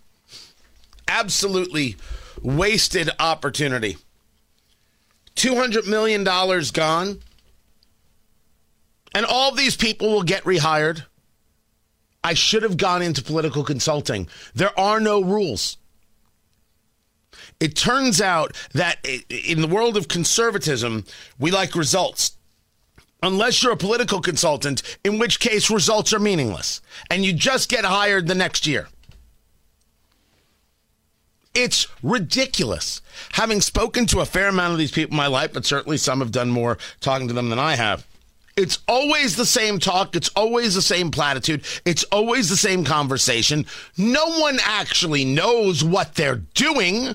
Absolutely 1.09 1.97
wasted 2.43 3.11
opportunity. 3.19 3.97
200 5.35 5.87
million 5.87 6.25
dollars 6.25 6.71
gone. 6.71 7.21
And 9.15 9.25
all 9.25 9.53
these 9.53 9.77
people 9.77 10.11
will 10.11 10.23
get 10.23 10.45
rehired. 10.45 11.05
I 12.23 12.35
should 12.35 12.63
have 12.63 12.77
gone 12.77 13.03
into 13.03 13.23
political 13.23 13.65
consulting. 13.65 14.29
There 14.55 14.79
are 14.79 15.01
no 15.01 15.21
rules. 15.21 15.79
It 17.61 17.75
turns 17.75 18.21
out 18.21 18.57
that 18.75 19.05
in 19.29 19.61
the 19.61 19.67
world 19.67 19.97
of 19.97 20.09
conservatism, 20.09 21.05
we 21.39 21.51
like 21.51 21.75
results. 21.75 22.38
Unless 23.23 23.63
you're 23.63 23.73
a 23.73 23.77
political 23.77 24.21
consultant, 24.21 24.83
in 25.05 25.19
which 25.19 25.41
case 25.41 25.71
results 25.71 26.13
are 26.13 26.21
meaningless 26.21 26.81
and 27.11 27.25
you 27.25 27.33
just 27.33 27.69
get 27.69 27.85
hired 27.85 28.29
the 28.29 28.35
next 28.35 28.67
year. 28.67 28.89
It's 31.55 31.89
ridiculous. 32.03 33.03
Having 33.33 33.63
spoken 33.63 34.07
to 34.07 34.21
a 34.21 34.27
fair 34.27 34.49
amount 34.49 34.73
of 34.73 34.79
these 34.79 34.93
people 34.93 35.15
in 35.15 35.17
my 35.17 35.27
life, 35.27 35.53
but 35.53 35.67
certainly 35.67 35.97
some 35.97 36.21
have 36.21 36.31
done 36.31 36.51
more 36.51 36.79
talking 37.01 37.27
to 37.27 37.35
them 37.35 37.51
than 37.51 37.59
I 37.59 37.75
have. 37.75 38.07
It's 38.57 38.79
always 38.87 39.37
the 39.37 39.47
same 39.47 39.79
talk. 39.79 40.15
It's 40.15 40.31
always 40.31 40.75
the 40.75 40.83
same 40.83 41.11
platitude. 41.11 41.65
It's 41.85 42.05
always 42.05 42.49
the 42.49 42.57
same 42.57 42.85
conversation. 42.85 43.67
No 43.97 44.41
one 44.41 44.59
actually 44.65 45.25
knows 45.25 45.83
what 45.83 46.15
they're 46.15 46.43
doing. 46.55 47.15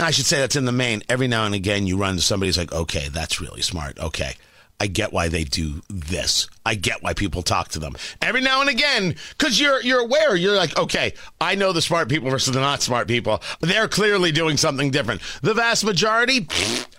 I 0.00 0.10
should 0.10 0.26
say 0.26 0.38
that's 0.38 0.56
in 0.56 0.64
the 0.64 0.72
main. 0.72 1.02
Every 1.08 1.28
now 1.28 1.44
and 1.44 1.54
again, 1.54 1.86
you 1.86 1.96
run 1.96 2.16
to 2.16 2.22
somebody 2.22 2.48
who's 2.48 2.58
like, 2.58 2.72
okay, 2.72 3.08
that's 3.08 3.40
really 3.40 3.62
smart. 3.62 3.98
Okay. 3.98 4.34
I 4.82 4.86
get 4.86 5.12
why 5.12 5.28
they 5.28 5.44
do 5.44 5.82
this. 5.90 6.48
I 6.64 6.74
get 6.74 7.02
why 7.02 7.12
people 7.12 7.42
talk 7.42 7.68
to 7.68 7.78
them 7.78 7.94
every 8.22 8.40
now 8.40 8.62
and 8.62 8.70
again 8.70 9.14
because 9.36 9.60
you're 9.60 9.82
you're 9.82 10.00
aware. 10.00 10.34
You're 10.34 10.56
like, 10.56 10.76
okay, 10.78 11.12
I 11.38 11.54
know 11.54 11.72
the 11.72 11.82
smart 11.82 12.08
people 12.08 12.30
versus 12.30 12.54
the 12.54 12.60
not 12.60 12.80
smart 12.80 13.06
people. 13.06 13.42
They're 13.60 13.88
clearly 13.88 14.32
doing 14.32 14.56
something 14.56 14.90
different. 14.90 15.20
The 15.42 15.52
vast 15.52 15.84
majority, 15.84 16.48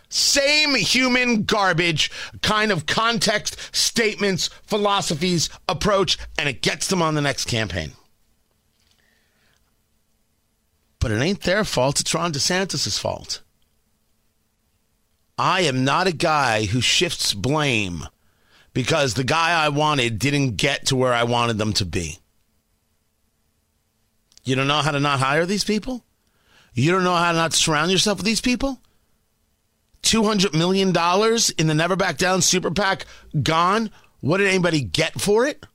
same 0.09 0.75
human 0.75 1.43
garbage 1.43 2.11
kind 2.43 2.71
of 2.71 2.85
context, 2.85 3.57
statements, 3.75 4.49
philosophies, 4.67 5.49
approach, 5.67 6.19
and 6.37 6.47
it 6.47 6.61
gets 6.61 6.87
them 6.87 7.01
on 7.01 7.15
the 7.15 7.21
next 7.21 7.45
campaign. 7.45 7.93
But 11.01 11.11
it 11.11 11.19
ain't 11.19 11.41
their 11.41 11.65
fault. 11.65 11.99
It's 11.99 12.13
Ron 12.13 12.31
DeSantis' 12.31 12.97
fault. 12.97 13.41
I 15.37 15.61
am 15.61 15.83
not 15.83 16.07
a 16.07 16.13
guy 16.13 16.65
who 16.65 16.79
shifts 16.79 17.33
blame 17.33 18.05
because 18.73 19.15
the 19.15 19.23
guy 19.23 19.51
I 19.51 19.69
wanted 19.69 20.19
didn't 20.19 20.55
get 20.55 20.85
to 20.85 20.95
where 20.95 21.13
I 21.13 21.23
wanted 21.23 21.57
them 21.57 21.73
to 21.73 21.85
be. 21.85 22.19
You 24.43 24.55
don't 24.55 24.67
know 24.67 24.81
how 24.81 24.91
to 24.91 24.99
not 24.99 25.19
hire 25.19 25.47
these 25.47 25.63
people? 25.63 26.05
You 26.73 26.91
don't 26.91 27.03
know 27.03 27.15
how 27.15 27.31
to 27.31 27.37
not 27.37 27.53
surround 27.53 27.91
yourself 27.91 28.19
with 28.19 28.25
these 28.25 28.41
people? 28.41 28.79
$200 30.03 30.53
million 30.53 30.89
in 31.57 31.67
the 31.67 31.73
Never 31.73 31.95
Back 31.95 32.17
Down 32.17 32.41
Super 32.41 32.71
PAC 32.71 33.05
gone. 33.41 33.89
What 34.19 34.37
did 34.37 34.47
anybody 34.47 34.81
get 34.81 35.19
for 35.19 35.47
it? 35.47 35.65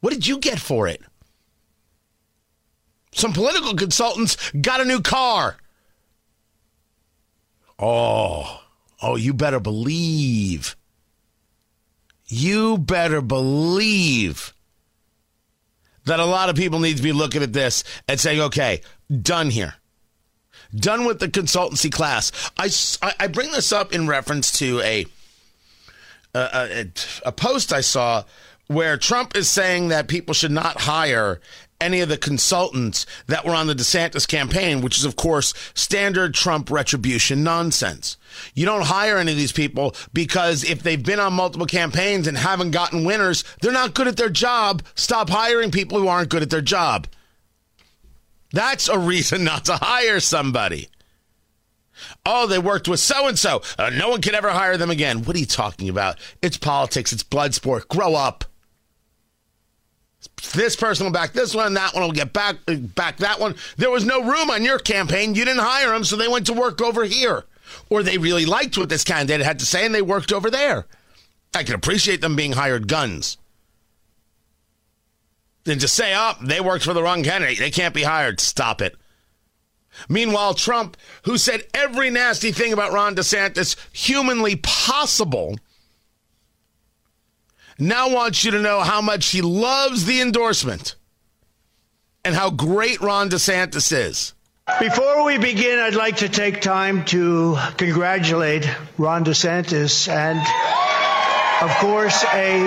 What 0.00 0.14
did 0.14 0.26
you 0.26 0.38
get 0.38 0.58
for 0.58 0.88
it? 0.88 1.02
Some 3.16 3.32
political 3.32 3.74
consultants 3.74 4.36
got 4.52 4.80
a 4.80 4.84
new 4.84 5.00
car. 5.00 5.56
Oh, 7.78 8.62
Oh, 9.00 9.16
you 9.16 9.34
better 9.34 9.60
believe. 9.60 10.76
You 12.26 12.78
better 12.78 13.20
believe 13.20 14.54
that 16.06 16.20
a 16.20 16.24
lot 16.24 16.48
of 16.48 16.56
people 16.56 16.78
need 16.78 16.96
to 16.96 17.02
be 17.02 17.12
looking 17.12 17.42
at 17.42 17.52
this 17.52 17.84
and 18.08 18.18
saying, 18.18 18.40
okay, 18.40 18.80
done 19.22 19.50
here. 19.50 19.74
Done 20.74 21.04
with 21.04 21.20
the 21.20 21.28
consultancy 21.28 21.92
class. 21.92 22.32
I, 22.58 22.70
I 23.20 23.26
bring 23.28 23.52
this 23.52 23.72
up 23.72 23.92
in 23.92 24.08
reference 24.08 24.50
to 24.58 24.80
a, 24.80 25.06
a, 26.34 26.86
a 27.24 27.32
post 27.32 27.72
I 27.72 27.82
saw 27.82 28.24
where 28.66 28.96
Trump 28.96 29.36
is 29.36 29.48
saying 29.48 29.88
that 29.88 30.08
people 30.08 30.34
should 30.34 30.50
not 30.50 30.80
hire 30.80 31.40
any 31.80 32.00
of 32.00 32.08
the 32.08 32.16
consultants 32.16 33.06
that 33.26 33.44
were 33.44 33.54
on 33.54 33.66
the 33.66 33.74
DeSantis 33.74 34.26
campaign, 34.26 34.80
which 34.80 34.96
is, 34.96 35.04
of 35.04 35.16
course, 35.16 35.52
standard 35.74 36.34
Trump 36.34 36.70
retribution 36.70 37.42
nonsense. 37.42 38.16
You 38.54 38.66
don't 38.66 38.86
hire 38.86 39.18
any 39.18 39.32
of 39.32 39.38
these 39.38 39.52
people 39.52 39.94
because 40.12 40.64
if 40.64 40.82
they've 40.82 41.02
been 41.02 41.20
on 41.20 41.32
multiple 41.32 41.66
campaigns 41.66 42.26
and 42.26 42.36
haven't 42.36 42.70
gotten 42.70 43.04
winners, 43.04 43.44
they're 43.60 43.72
not 43.72 43.94
good 43.94 44.08
at 44.08 44.16
their 44.16 44.30
job. 44.30 44.82
Stop 44.94 45.28
hiring 45.28 45.70
people 45.70 45.98
who 45.98 46.08
aren't 46.08 46.30
good 46.30 46.42
at 46.42 46.50
their 46.50 46.60
job. 46.60 47.06
That's 48.52 48.88
a 48.88 48.98
reason 48.98 49.44
not 49.44 49.66
to 49.66 49.76
hire 49.76 50.20
somebody. 50.20 50.88
Oh, 52.26 52.46
they 52.46 52.58
worked 52.58 52.88
with 52.88 53.00
so 53.00 53.26
and 53.26 53.38
so. 53.38 53.62
No 53.78 54.10
one 54.10 54.20
can 54.20 54.34
ever 54.34 54.50
hire 54.50 54.76
them 54.76 54.90
again. 54.90 55.22
What 55.22 55.36
are 55.36 55.38
you 55.38 55.46
talking 55.46 55.88
about? 55.88 56.18
It's 56.42 56.58
politics, 56.58 57.12
it's 57.12 57.22
blood 57.22 57.54
sport. 57.54 57.88
Grow 57.88 58.14
up 58.14 58.44
this 60.52 60.76
person 60.76 61.06
will 61.06 61.12
back 61.12 61.32
this 61.32 61.54
one, 61.54 61.74
that 61.74 61.94
one 61.94 62.02
will 62.02 62.12
get 62.12 62.32
back 62.32 62.56
back 62.66 63.18
that 63.18 63.40
one. 63.40 63.54
There 63.76 63.90
was 63.90 64.04
no 64.04 64.22
room 64.22 64.50
on 64.50 64.64
your 64.64 64.78
campaign. 64.78 65.34
You 65.34 65.44
didn't 65.44 65.62
hire 65.62 65.90
them, 65.90 66.04
so 66.04 66.16
they 66.16 66.28
went 66.28 66.46
to 66.46 66.52
work 66.52 66.80
over 66.80 67.04
here. 67.04 67.44
Or 67.90 68.02
they 68.02 68.18
really 68.18 68.46
liked 68.46 68.78
what 68.78 68.88
this 68.88 69.04
candidate 69.04 69.44
had 69.44 69.58
to 69.58 69.66
say 69.66 69.84
and 69.86 69.94
they 69.94 70.02
worked 70.02 70.32
over 70.32 70.50
there. 70.50 70.86
I 71.54 71.64
can 71.64 71.74
appreciate 71.74 72.20
them 72.20 72.36
being 72.36 72.52
hired 72.52 72.86
guns. 72.86 73.38
Then 75.64 75.78
to 75.78 75.88
say, 75.88 76.14
oh, 76.14 76.34
they 76.42 76.60
worked 76.60 76.84
for 76.84 76.92
the 76.94 77.02
wrong 77.02 77.24
candidate. 77.24 77.58
They 77.58 77.70
can't 77.70 77.94
be 77.94 78.04
hired. 78.04 78.40
Stop 78.40 78.80
it. 78.80 78.96
Meanwhile, 80.08 80.54
Trump, 80.54 80.96
who 81.24 81.38
said 81.38 81.66
every 81.74 82.10
nasty 82.10 82.52
thing 82.52 82.72
about 82.72 82.92
Ron 82.92 83.16
DeSantis 83.16 83.76
humanly 83.92 84.56
possible, 84.56 85.56
now 87.78 88.10
wants 88.10 88.44
you 88.44 88.52
to 88.52 88.60
know 88.60 88.80
how 88.80 89.00
much 89.00 89.26
he 89.30 89.42
loves 89.42 90.04
the 90.04 90.20
endorsement 90.20 90.96
and 92.24 92.34
how 92.34 92.50
great 92.50 93.00
Ron 93.00 93.30
DeSantis 93.30 93.92
is. 93.92 94.32
Before 94.80 95.24
we 95.24 95.38
begin, 95.38 95.78
I'd 95.78 95.94
like 95.94 96.16
to 96.18 96.28
take 96.28 96.60
time 96.60 97.04
to 97.06 97.56
congratulate 97.76 98.68
Ron 98.98 99.24
DeSantis 99.24 100.08
and, 100.08 100.40
of 101.62 101.76
course, 101.76 102.24
a 102.34 102.60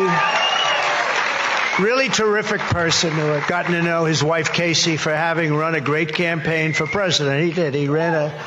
really 1.82 2.08
terrific 2.08 2.62
person 2.62 3.12
who 3.12 3.34
I've 3.34 3.48
gotten 3.48 3.74
to 3.74 3.82
know 3.82 4.06
his 4.06 4.24
wife, 4.24 4.54
Casey, 4.54 4.96
for 4.96 5.14
having 5.14 5.54
run 5.54 5.76
a 5.76 5.82
great 5.82 6.14
campaign 6.14 6.72
for 6.74 6.88
president. 6.88 7.44
He 7.46 7.52
did. 7.52 7.74
He 7.74 7.90
ran 7.90 8.14
a 8.14 8.46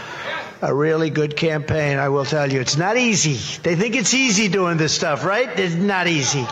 a 0.63 0.73
really 0.73 1.11
good 1.11 1.37
campaign, 1.37 1.99
I 1.99 2.09
will 2.09 2.25
tell 2.25 2.51
you. 2.51 2.61
It's 2.61 2.77
not 2.77 2.97
easy. 2.97 3.35
They 3.63 3.75
think 3.75 3.97
it's 3.97 4.15
easy 4.15 4.47
doing 4.47 4.77
this 4.77 4.95
stuff, 4.95 5.25
right? 5.25 5.59
It's 5.59 5.75
not 5.75 6.07
easy. 6.07 6.47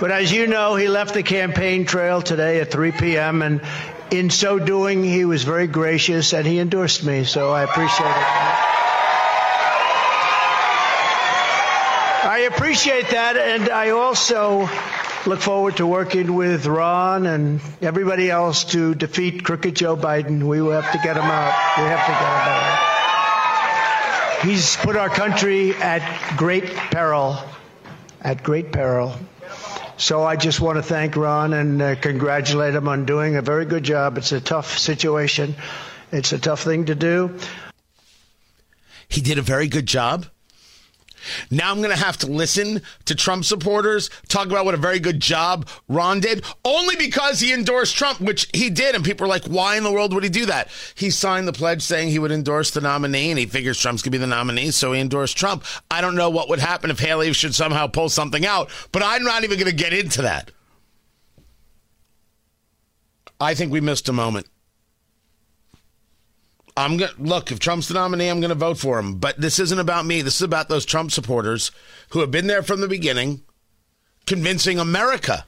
But 0.00 0.10
as 0.10 0.32
you 0.32 0.46
know, 0.46 0.76
he 0.76 0.88
left 0.88 1.12
the 1.12 1.22
campaign 1.22 1.84
trail 1.84 2.22
today 2.22 2.60
at 2.60 2.70
3 2.70 2.92
p.m. 2.92 3.42
and 3.42 3.60
in 4.10 4.30
so 4.30 4.58
doing, 4.58 5.04
he 5.04 5.26
was 5.26 5.44
very 5.44 5.66
gracious 5.66 6.32
and 6.32 6.46
he 6.46 6.58
endorsed 6.58 7.04
me. 7.04 7.24
So 7.24 7.50
I 7.50 7.64
appreciate 7.64 8.06
it. 8.06 8.26
I 12.26 12.48
appreciate 12.50 13.10
that. 13.10 13.36
And 13.36 13.68
I 13.68 13.90
also 13.90 14.70
look 15.26 15.40
forward 15.40 15.76
to 15.76 15.86
working 15.86 16.34
with 16.34 16.64
Ron 16.64 17.26
and 17.26 17.60
everybody 17.82 18.30
else 18.30 18.64
to 18.72 18.94
defeat 18.94 19.44
crooked 19.44 19.76
Joe 19.76 19.96
Biden. 19.96 20.42
We 20.44 20.62
will 20.62 20.80
have 20.80 20.90
to 20.92 20.98
get 20.98 21.16
him 21.16 21.24
out. 21.24 21.78
We 21.78 21.84
have 21.84 22.06
to 22.06 22.12
get 22.12 22.22
him 22.22 22.48
out. 22.48 22.93
He's 24.44 24.76
put 24.76 24.96
our 24.96 25.08
country 25.08 25.74
at 25.74 26.36
great 26.36 26.66
peril, 26.66 27.38
at 28.20 28.42
great 28.42 28.72
peril. 28.72 29.14
So 29.96 30.22
I 30.22 30.36
just 30.36 30.60
want 30.60 30.76
to 30.76 30.82
thank 30.82 31.16
Ron 31.16 31.54
and 31.54 31.80
uh, 31.80 31.94
congratulate 31.94 32.74
him 32.74 32.86
on 32.86 33.06
doing 33.06 33.36
a 33.36 33.42
very 33.42 33.64
good 33.64 33.84
job. 33.84 34.18
It's 34.18 34.32
a 34.32 34.42
tough 34.42 34.76
situation. 34.76 35.54
It's 36.12 36.32
a 36.32 36.38
tough 36.38 36.62
thing 36.62 36.84
to 36.86 36.94
do. 36.94 37.38
He 39.08 39.22
did 39.22 39.38
a 39.38 39.42
very 39.42 39.66
good 39.66 39.86
job. 39.86 40.26
Now 41.50 41.70
I'm 41.70 41.78
going 41.78 41.90
to 41.90 42.04
have 42.04 42.16
to 42.18 42.26
listen 42.26 42.82
to 43.06 43.14
Trump 43.14 43.44
supporters 43.44 44.10
talk 44.28 44.46
about 44.46 44.64
what 44.64 44.74
a 44.74 44.78
very 44.78 44.98
good 44.98 45.20
job 45.20 45.68
Ron 45.88 46.20
did, 46.20 46.44
only 46.64 46.96
because 46.96 47.40
he 47.40 47.52
endorsed 47.52 47.96
Trump, 47.96 48.20
which 48.20 48.48
he 48.52 48.70
did. 48.70 48.94
And 48.94 49.04
people 49.04 49.26
are 49.26 49.28
like, 49.28 49.44
why 49.44 49.76
in 49.76 49.84
the 49.84 49.92
world 49.92 50.12
would 50.14 50.24
he 50.24 50.30
do 50.30 50.46
that? 50.46 50.68
He 50.94 51.10
signed 51.10 51.48
the 51.48 51.52
pledge 51.52 51.82
saying 51.82 52.08
he 52.08 52.18
would 52.18 52.32
endorse 52.32 52.70
the 52.70 52.80
nominee, 52.80 53.30
and 53.30 53.38
he 53.38 53.46
figures 53.46 53.78
Trump's 53.78 54.02
going 54.02 54.12
to 54.12 54.18
be 54.18 54.18
the 54.18 54.26
nominee, 54.26 54.70
so 54.70 54.92
he 54.92 55.00
endorsed 55.00 55.36
Trump. 55.36 55.64
I 55.90 56.00
don't 56.00 56.16
know 56.16 56.30
what 56.30 56.48
would 56.48 56.58
happen 56.58 56.90
if 56.90 56.98
Haley 56.98 57.32
should 57.32 57.54
somehow 57.54 57.86
pull 57.86 58.08
something 58.08 58.46
out, 58.46 58.70
but 58.92 59.02
I'm 59.02 59.24
not 59.24 59.44
even 59.44 59.58
going 59.58 59.70
to 59.70 59.76
get 59.76 59.92
into 59.92 60.22
that. 60.22 60.50
I 63.40 63.54
think 63.54 63.72
we 63.72 63.80
missed 63.80 64.08
a 64.08 64.12
moment. 64.12 64.46
I'm 66.76 66.96
gonna 66.96 67.12
look 67.18 67.52
if 67.52 67.60
Trump's 67.60 67.88
the 67.88 67.94
nominee, 67.94 68.28
I'm 68.28 68.40
gonna 68.40 68.54
vote 68.54 68.78
for 68.78 68.98
him. 68.98 69.18
But 69.18 69.40
this 69.40 69.58
isn't 69.58 69.78
about 69.78 70.06
me. 70.06 70.22
This 70.22 70.36
is 70.36 70.42
about 70.42 70.68
those 70.68 70.84
Trump 70.84 71.12
supporters 71.12 71.70
who 72.10 72.20
have 72.20 72.30
been 72.30 72.46
there 72.46 72.62
from 72.62 72.80
the 72.80 72.88
beginning, 72.88 73.42
convincing 74.26 74.78
America. 74.78 75.46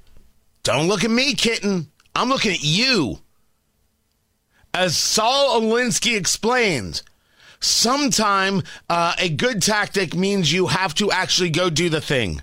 Don't 0.62 0.88
look 0.88 1.04
at 1.04 1.11
me, 1.11 1.35
kitten. 1.35 1.90
I'm 2.14 2.28
looking 2.28 2.52
at 2.52 2.62
you. 2.62 3.21
As 4.73 4.97
Saul 4.97 5.61
Alinsky 5.61 6.16
explains, 6.16 7.02
sometime 7.61 8.62
uh, 8.88 9.14
a 9.18 9.28
good 9.28 9.62
tactic 9.62 10.14
means 10.14 10.52
you 10.52 10.66
have 10.66 10.95
to 10.97 11.11
actually 11.11 11.50
go 11.50 11.71
do 11.71 11.88
the 11.88 12.00
thing. 12.00 12.42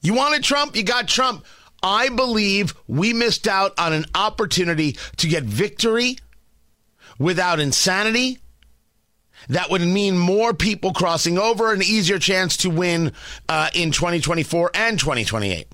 You 0.00 0.14
wanted 0.14 0.42
Trump, 0.42 0.76
you 0.76 0.82
got 0.82 1.08
Trump. 1.08 1.44
I 1.82 2.08
believe 2.08 2.74
we 2.86 3.12
missed 3.12 3.46
out 3.46 3.78
on 3.78 3.92
an 3.92 4.04
opportunity 4.14 4.96
to 5.18 5.28
get 5.28 5.44
victory 5.44 6.18
without 7.18 7.60
insanity, 7.60 8.38
that 9.48 9.70
would 9.70 9.80
mean 9.80 10.18
more 10.18 10.52
people 10.52 10.92
crossing 10.92 11.38
over, 11.38 11.72
an 11.72 11.82
easier 11.82 12.18
chance 12.18 12.56
to 12.58 12.70
win 12.70 13.12
uh, 13.48 13.70
in 13.74 13.92
2024 13.92 14.70
and 14.74 14.98
2028. 14.98 15.68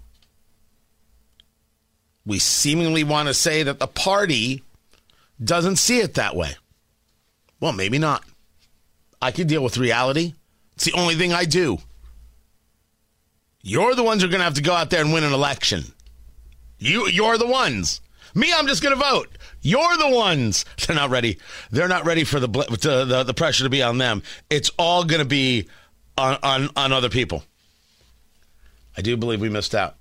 We 2.26 2.38
seemingly 2.38 3.04
want 3.04 3.28
to 3.28 3.34
say 3.34 3.62
that 3.62 3.78
the 3.78 3.86
party 3.86 4.62
doesn't 5.42 5.76
see 5.76 6.00
it 6.00 6.14
that 6.14 6.36
way. 6.36 6.54
Well, 7.60 7.72
maybe 7.72 7.98
not. 7.98 8.24
I 9.20 9.30
can 9.30 9.46
deal 9.46 9.62
with 9.62 9.78
reality. 9.78 10.34
It's 10.74 10.84
the 10.84 10.92
only 10.92 11.14
thing 11.14 11.32
I 11.32 11.44
do. 11.44 11.78
You're 13.62 13.94
the 13.94 14.02
ones 14.02 14.22
who 14.22 14.28
are 14.28 14.30
going 14.30 14.40
to 14.40 14.44
have 14.44 14.54
to 14.54 14.62
go 14.62 14.74
out 14.74 14.90
there 14.90 15.00
and 15.00 15.12
win 15.12 15.24
an 15.24 15.32
election. 15.32 15.84
You, 16.78 17.08
you're 17.08 17.38
the 17.38 17.46
ones. 17.46 18.00
Me, 18.34 18.52
I'm 18.54 18.66
just 18.66 18.82
going 18.82 18.94
to 18.94 19.00
vote. 19.00 19.28
You're 19.62 19.96
the 19.96 20.10
ones. 20.10 20.64
They're 20.86 20.96
not 20.96 21.10
ready. 21.10 21.38
They're 21.70 21.88
not 21.88 22.04
ready 22.04 22.24
for 22.24 22.40
the 22.40 22.48
the, 22.48 23.24
the, 23.24 23.34
pressure 23.34 23.64
to 23.64 23.70
be 23.70 23.82
on 23.82 23.98
them. 23.98 24.22
It's 24.50 24.70
all 24.78 25.04
going 25.04 25.20
to 25.20 25.28
be 25.28 25.68
on, 26.18 26.38
on 26.42 26.68
on 26.76 26.92
other 26.92 27.08
people. 27.08 27.44
I 28.96 29.02
do 29.02 29.16
believe 29.16 29.40
we 29.40 29.48
missed 29.48 29.74
out. 29.74 29.96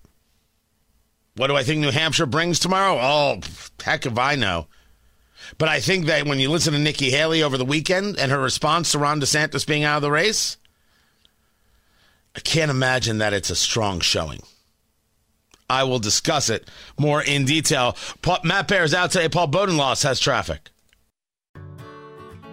What 1.35 1.47
do 1.47 1.55
I 1.55 1.63
think 1.63 1.81
New 1.81 1.91
Hampshire 1.91 2.27
brings 2.27 2.59
tomorrow? 2.59 2.99
Oh, 3.01 3.39
heck 3.83 4.05
if 4.05 4.17
I 4.19 4.35
know. 4.35 4.67
But 5.57 5.69
I 5.69 5.79
think 5.79 6.05
that 6.05 6.25
when 6.25 6.39
you 6.39 6.49
listen 6.49 6.73
to 6.73 6.79
Nikki 6.79 7.09
Haley 7.09 7.41
over 7.41 7.57
the 7.57 7.65
weekend 7.65 8.17
and 8.17 8.31
her 8.31 8.39
response 8.39 8.91
to 8.91 8.99
Ron 8.99 9.19
DeSantis 9.19 9.65
being 9.65 9.83
out 9.83 9.97
of 9.97 10.01
the 10.03 10.11
race, 10.11 10.57
I 12.35 12.39
can't 12.39 12.71
imagine 12.71 13.17
that 13.17 13.33
it's 13.33 13.49
a 13.49 13.55
strong 13.55 13.99
showing. 13.99 14.41
I 15.69 15.83
will 15.83 15.99
discuss 15.99 16.49
it 16.49 16.69
more 16.97 17.21
in 17.23 17.45
detail. 17.45 17.97
Matt 18.43 18.67
Bear's 18.67 18.93
out 18.93 19.11
today. 19.11 19.29
Paul 19.29 19.47
Bodenloss 19.47 20.03
has 20.03 20.19
traffic. 20.19 20.69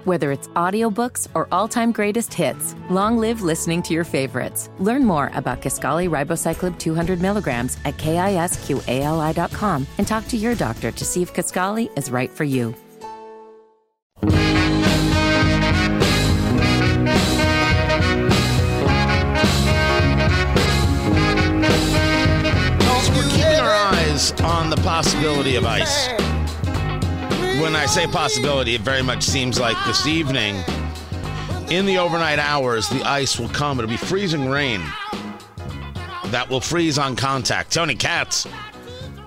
Whether 0.04 0.32
it's 0.32 0.48
audiobooks 0.48 1.28
or 1.34 1.46
all-time 1.52 1.92
greatest 1.92 2.32
hits, 2.32 2.74
long 2.88 3.18
live 3.18 3.42
listening 3.42 3.82
to 3.82 3.92
your 3.92 4.04
favorites. 4.04 4.70
Learn 4.78 5.04
more 5.04 5.30
about 5.34 5.60
Kisqali 5.60 6.08
Ribociclib 6.08 6.78
200 6.78 7.20
milligrams 7.20 7.76
at 7.84 7.98
kisqali.com 7.98 9.86
and 9.98 10.06
talk 10.06 10.26
to 10.28 10.38
your 10.38 10.54
doctor 10.54 10.90
to 10.90 11.04
see 11.04 11.20
if 11.20 11.34
Kisqali 11.34 11.96
is 11.98 12.10
right 12.10 12.30
for 12.30 12.44
you. 12.44 12.74
Possibility 25.00 25.56
of 25.56 25.64
ice. 25.64 26.08
When 27.58 27.74
I 27.74 27.86
say 27.86 28.06
possibility, 28.06 28.74
it 28.74 28.82
very 28.82 29.00
much 29.00 29.22
seems 29.22 29.58
like 29.58 29.78
this 29.86 30.06
evening, 30.06 30.56
in 31.70 31.86
the 31.86 31.96
overnight 31.96 32.38
hours, 32.38 32.86
the 32.90 33.02
ice 33.04 33.40
will 33.40 33.48
come. 33.48 33.78
It'll 33.78 33.88
be 33.88 33.96
freezing 33.96 34.50
rain 34.50 34.82
that 36.26 36.48
will 36.50 36.60
freeze 36.60 36.98
on 36.98 37.16
contact. 37.16 37.72
Tony 37.72 37.94
Katz, 37.94 38.46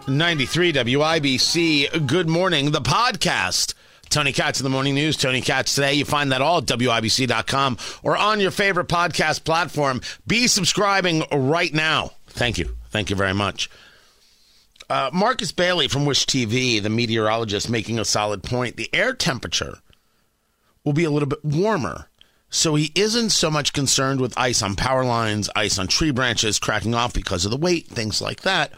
93 0.07 0.73
WIBC. 0.73 2.05
Good 2.05 2.29
morning. 2.29 2.69
The 2.69 2.79
podcast. 2.79 3.73
Tony 4.09 4.31
Katz 4.31 4.59
in 4.59 4.65
the 4.65 4.69
Morning 4.69 4.93
News, 4.93 5.17
Tony 5.17 5.41
Katz 5.41 5.73
today. 5.73 5.95
You 5.95 6.05
find 6.05 6.31
that 6.33 6.41
all 6.43 6.59
at 6.59 6.65
WIBC.com 6.65 7.79
or 8.03 8.15
on 8.15 8.39
your 8.39 8.51
favorite 8.51 8.89
podcast 8.89 9.43
platform. 9.43 10.01
Be 10.27 10.45
subscribing 10.45 11.23
right 11.31 11.73
now. 11.73 12.11
Thank 12.27 12.59
you. 12.59 12.75
Thank 12.91 13.09
you 13.09 13.15
very 13.15 13.33
much. 13.33 13.71
Uh, 14.93 15.09
Marcus 15.11 15.51
Bailey 15.51 15.87
from 15.87 16.05
Wish 16.05 16.27
TV, 16.27 16.79
the 16.79 16.87
meteorologist, 16.87 17.67
making 17.67 17.97
a 17.97 18.05
solid 18.05 18.43
point. 18.43 18.77
The 18.77 18.93
air 18.93 19.15
temperature 19.15 19.79
will 20.83 20.93
be 20.93 21.03
a 21.03 21.09
little 21.09 21.27
bit 21.27 21.43
warmer. 21.43 22.09
So 22.51 22.75
he 22.75 22.91
isn't 22.93 23.31
so 23.31 23.49
much 23.49 23.73
concerned 23.73 24.21
with 24.21 24.37
ice 24.37 24.61
on 24.61 24.75
power 24.75 25.03
lines, 25.03 25.49
ice 25.55 25.79
on 25.79 25.87
tree 25.87 26.11
branches 26.11 26.59
cracking 26.59 26.93
off 26.93 27.11
because 27.11 27.43
of 27.43 27.49
the 27.49 27.57
weight, 27.57 27.87
things 27.87 28.21
like 28.21 28.41
that. 28.41 28.71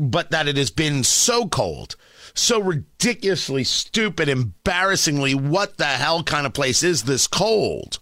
But 0.00 0.32
that 0.32 0.48
it 0.48 0.56
has 0.56 0.72
been 0.72 1.04
so 1.04 1.46
cold, 1.46 1.94
so 2.34 2.60
ridiculously 2.60 3.62
stupid, 3.62 4.28
embarrassingly, 4.28 5.32
what 5.32 5.76
the 5.76 5.84
hell 5.84 6.24
kind 6.24 6.44
of 6.44 6.54
place 6.54 6.82
is 6.82 7.04
this 7.04 7.28
cold? 7.28 8.00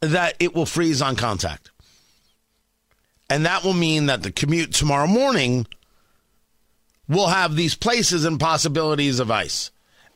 That 0.00 0.34
it 0.40 0.56
will 0.56 0.66
freeze 0.66 1.00
on 1.00 1.14
contact. 1.14 1.70
And 3.30 3.46
that 3.46 3.62
will 3.62 3.72
mean 3.72 4.06
that 4.06 4.24
the 4.24 4.32
commute 4.32 4.74
tomorrow 4.74 5.06
morning 5.06 5.66
will 7.08 7.28
have 7.28 7.54
these 7.54 7.76
places 7.76 8.24
and 8.24 8.40
possibilities 8.40 9.20
of 9.20 9.30
ice. 9.30 9.70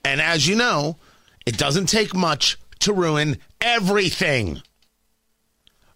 And 0.04 0.20
as 0.20 0.46
you 0.46 0.56
know, 0.56 0.98
it 1.46 1.56
doesn't 1.56 1.86
take 1.86 2.14
much 2.14 2.58
to 2.80 2.92
ruin 2.92 3.38
everything. 3.60 4.60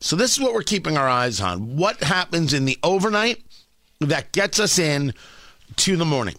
So, 0.00 0.14
this 0.14 0.37
is 0.37 0.40
what 0.40 0.54
we're 0.54 0.62
keeping 0.62 0.96
our 0.96 1.09
eyes 1.09 1.40
on. 1.40 1.76
What 1.76 2.00
happens 2.02 2.54
in 2.54 2.64
the 2.64 2.78
overnight 2.85 3.42
that 4.00 4.31
gets 4.31 4.61
us 4.61 4.78
in 4.78 5.12
to 5.76 5.96
the 5.96 6.04
morning? 6.04 6.37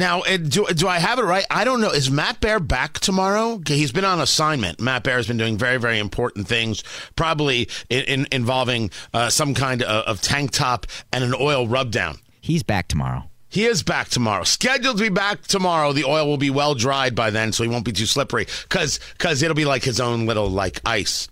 Now, 0.00 0.22
do, 0.22 0.64
do 0.74 0.88
I 0.88 0.98
have 0.98 1.18
it 1.18 1.24
right? 1.24 1.44
I 1.50 1.62
don't 1.64 1.82
know. 1.82 1.90
Is 1.90 2.10
Matt 2.10 2.40
Bear 2.40 2.58
back 2.58 3.00
tomorrow? 3.00 3.56
Okay, 3.56 3.76
he's 3.76 3.92
been 3.92 4.06
on 4.06 4.18
assignment. 4.18 4.80
Matt 4.80 5.02
Bear 5.02 5.18
has 5.18 5.26
been 5.26 5.36
doing 5.36 5.58
very, 5.58 5.76
very 5.76 5.98
important 5.98 6.48
things, 6.48 6.82
probably 7.16 7.68
in, 7.90 8.04
in, 8.04 8.26
involving 8.32 8.90
uh, 9.12 9.28
some 9.28 9.52
kind 9.52 9.82
of, 9.82 10.06
of 10.06 10.22
tank 10.22 10.52
top 10.52 10.86
and 11.12 11.22
an 11.22 11.34
oil 11.38 11.68
rub 11.68 11.90
down. 11.90 12.16
He's 12.40 12.62
back 12.62 12.88
tomorrow. 12.88 13.24
He 13.50 13.66
is 13.66 13.82
back 13.82 14.08
tomorrow. 14.08 14.44
Scheduled 14.44 14.96
to 14.96 15.02
be 15.02 15.10
back 15.10 15.42
tomorrow. 15.42 15.92
The 15.92 16.04
oil 16.04 16.26
will 16.26 16.38
be 16.38 16.48
well 16.48 16.74
dried 16.74 17.14
by 17.14 17.28
then, 17.28 17.52
so 17.52 17.62
he 17.62 17.68
won't 17.68 17.84
be 17.84 17.92
too 17.92 18.06
slippery. 18.06 18.46
Cause, 18.70 19.00
cause 19.18 19.42
it'll 19.42 19.54
be 19.54 19.66
like 19.66 19.82
his 19.82 20.00
own 20.00 20.24
little 20.24 20.48
like 20.48 20.80
ice. 20.86 21.28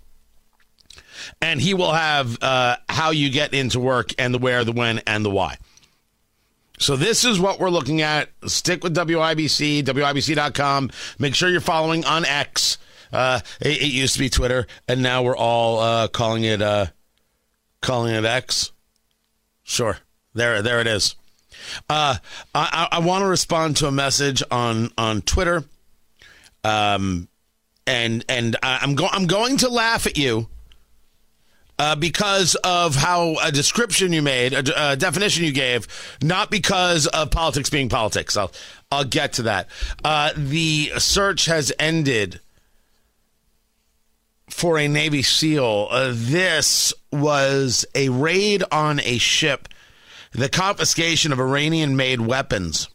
And 1.41 1.59
he 1.59 1.73
will 1.73 1.93
have 1.93 2.37
uh, 2.43 2.75
how 2.87 3.09
you 3.09 3.31
get 3.31 3.55
into 3.55 3.79
work 3.79 4.13
and 4.19 4.31
the 4.31 4.37
where, 4.37 4.63
the 4.63 4.73
when, 4.73 4.99
and 5.07 5.25
the 5.25 5.31
why. 5.31 5.57
So 6.79 6.95
this 6.95 7.25
is 7.25 7.39
what 7.39 7.59
we're 7.59 7.69
looking 7.69 8.01
at. 8.01 8.29
Stick 8.47 8.83
with 8.83 8.95
WIBC, 8.95 9.83
WIBC.com. 9.83 10.91
Make 11.19 11.35
sure 11.35 11.49
you're 11.49 11.59
following 11.59 12.05
on 12.05 12.25
X. 12.25 12.77
Uh, 13.11 13.41
it, 13.59 13.81
it, 13.81 13.91
used 13.91 14.13
to 14.13 14.19
be 14.19 14.29
Twitter, 14.29 14.65
and 14.87 15.03
now 15.03 15.23
we're 15.23 15.35
all 15.35 15.79
uh, 15.79 16.07
calling 16.07 16.43
it 16.43 16.61
uh, 16.61 16.85
calling 17.81 18.13
it 18.13 18.23
X. 18.23 18.71
Sure, 19.63 19.97
there, 20.33 20.61
there 20.61 20.79
it 20.79 20.87
is. 20.87 21.15
Uh, 21.89 22.15
I, 22.55 22.87
I 22.91 22.99
want 22.99 23.23
to 23.23 23.27
respond 23.27 23.77
to 23.77 23.87
a 23.87 23.91
message 23.91 24.43
on 24.51 24.91
on 24.97 25.21
Twitter, 25.21 25.63
um, 26.63 27.27
and 27.87 28.23
and 28.29 28.55
I'm 28.61 28.93
going 28.93 29.11
I'm 29.11 29.25
going 29.25 29.57
to 29.57 29.69
laugh 29.69 30.05
at 30.05 30.17
you 30.17 30.47
uh, 31.79 31.95
because 31.95 32.55
of 32.55 32.95
how 32.95 33.37
a 33.41 33.51
description 33.51 34.11
you 34.11 34.21
made, 34.21 34.53
a, 34.53 34.91
a, 34.91 34.95
definition 34.97 35.45
you 35.45 35.53
gave, 35.53 35.87
not 36.21 36.51
because 36.51 37.07
of 37.07 37.31
politics 37.31 37.69
being 37.69 37.87
politics. 37.87 38.35
I'll 38.35 38.51
I'll 38.91 39.05
get 39.05 39.33
to 39.33 39.43
that. 39.43 39.69
Uh, 40.03 40.31
the 40.35 40.91
search 40.97 41.45
has 41.45 41.71
ended 41.79 42.41
for 44.49 44.77
a 44.77 44.87
Navy 44.87 45.21
SEAL. 45.21 45.87
Uh, 45.89 46.11
this 46.13 46.93
was 47.11 47.85
a 47.95 48.09
raid 48.09 48.63
on 48.71 48.99
a 48.99 49.17
ship, 49.17 49.69
the 50.33 50.49
confiscation 50.49 51.31
of 51.31 51.39
Iranian-made 51.39 52.19
weapons. 52.19 52.89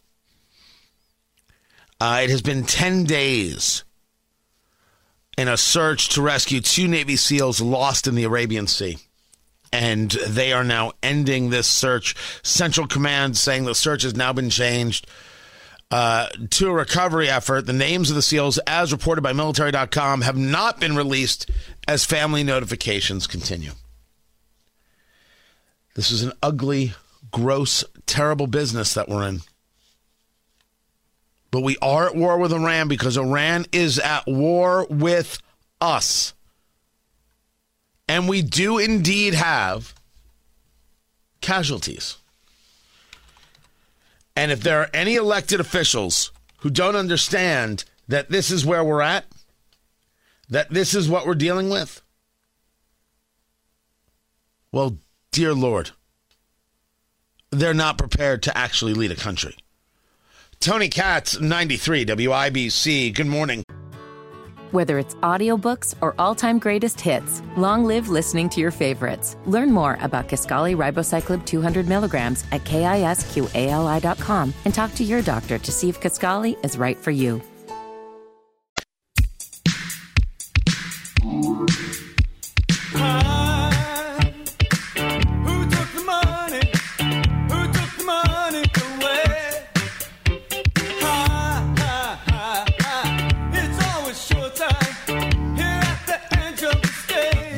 Uh, 2.00 2.20
it 2.22 2.28
has 2.28 2.42
been 2.42 2.64
ten 2.64 3.04
days 3.04 3.84
in 5.36 5.48
a 5.48 5.56
search 5.56 6.10
to 6.10 6.22
rescue 6.22 6.60
two 6.60 6.88
Navy 6.88 7.16
SEALs 7.16 7.60
lost 7.60 8.06
in 8.06 8.14
the 8.14 8.24
Arabian 8.24 8.66
Sea. 8.66 8.98
And 9.72 10.10
they 10.10 10.52
are 10.52 10.62
now 10.62 10.92
ending 11.02 11.50
this 11.50 11.66
search. 11.66 12.14
Central 12.42 12.86
Command 12.86 13.36
saying 13.36 13.64
the 13.64 13.74
search 13.74 14.02
has 14.02 14.14
now 14.14 14.32
been 14.32 14.50
changed 14.50 15.08
uh, 15.90 16.28
to 16.50 16.68
a 16.68 16.72
recovery 16.72 17.28
effort. 17.28 17.66
The 17.66 17.72
names 17.72 18.10
of 18.10 18.16
the 18.16 18.22
SEALs, 18.22 18.58
as 18.66 18.92
reported 18.92 19.22
by 19.22 19.32
military.com, 19.32 20.22
have 20.22 20.36
not 20.36 20.78
been 20.78 20.96
released 20.96 21.50
as 21.88 22.04
family 22.04 22.44
notifications 22.44 23.26
continue. 23.26 23.72
This 25.94 26.10
is 26.10 26.22
an 26.22 26.32
ugly, 26.42 26.94
gross, 27.30 27.84
terrible 28.06 28.46
business 28.46 28.94
that 28.94 29.08
we're 29.08 29.26
in. 29.26 29.40
But 31.54 31.62
we 31.62 31.76
are 31.80 32.08
at 32.08 32.16
war 32.16 32.36
with 32.36 32.52
Iran 32.52 32.88
because 32.88 33.16
Iran 33.16 33.66
is 33.70 34.00
at 34.00 34.26
war 34.26 34.88
with 34.90 35.38
us. 35.80 36.34
And 38.08 38.28
we 38.28 38.42
do 38.42 38.78
indeed 38.78 39.34
have 39.34 39.94
casualties. 41.40 42.16
And 44.34 44.50
if 44.50 44.62
there 44.62 44.80
are 44.80 44.90
any 44.92 45.14
elected 45.14 45.60
officials 45.60 46.32
who 46.62 46.70
don't 46.70 46.96
understand 46.96 47.84
that 48.08 48.30
this 48.30 48.50
is 48.50 48.66
where 48.66 48.82
we're 48.82 49.00
at, 49.00 49.24
that 50.48 50.70
this 50.70 50.92
is 50.92 51.08
what 51.08 51.24
we're 51.24 51.36
dealing 51.36 51.70
with, 51.70 52.02
well, 54.72 54.98
dear 55.30 55.54
Lord, 55.54 55.92
they're 57.52 57.72
not 57.72 57.96
prepared 57.96 58.42
to 58.42 58.58
actually 58.58 58.94
lead 58.94 59.12
a 59.12 59.14
country 59.14 59.56
Tony 60.64 60.88
Katz, 60.88 61.38
93 61.38 62.07
WIBC. 62.07 63.14
Good 63.14 63.27
morning. 63.27 63.62
Whether 64.70 64.98
it's 64.98 65.14
audiobooks 65.16 65.94
or 66.00 66.14
all-time 66.18 66.59
greatest 66.59 66.98
hits, 67.03 67.42
long 67.59 67.85
live 67.85 68.09
listening 68.09 68.48
to 68.48 68.62
your 68.62 68.70
favorites. 68.70 69.37
Learn 69.44 69.70
more 69.70 69.98
about 70.00 70.27
Kisqali 70.27 70.74
Ribociclib 70.74 71.44
200 71.44 71.87
milligrams 71.87 72.46
at 72.50 72.64
kisqali.com 72.64 74.55
and 74.64 74.72
talk 74.72 74.94
to 74.94 75.05
your 75.05 75.20
doctor 75.20 75.59
to 75.59 75.70
see 75.70 75.90
if 75.90 76.00
Kisqali 76.00 76.57
is 76.64 76.79
right 76.79 76.96
for 76.96 77.11
you. 77.11 77.42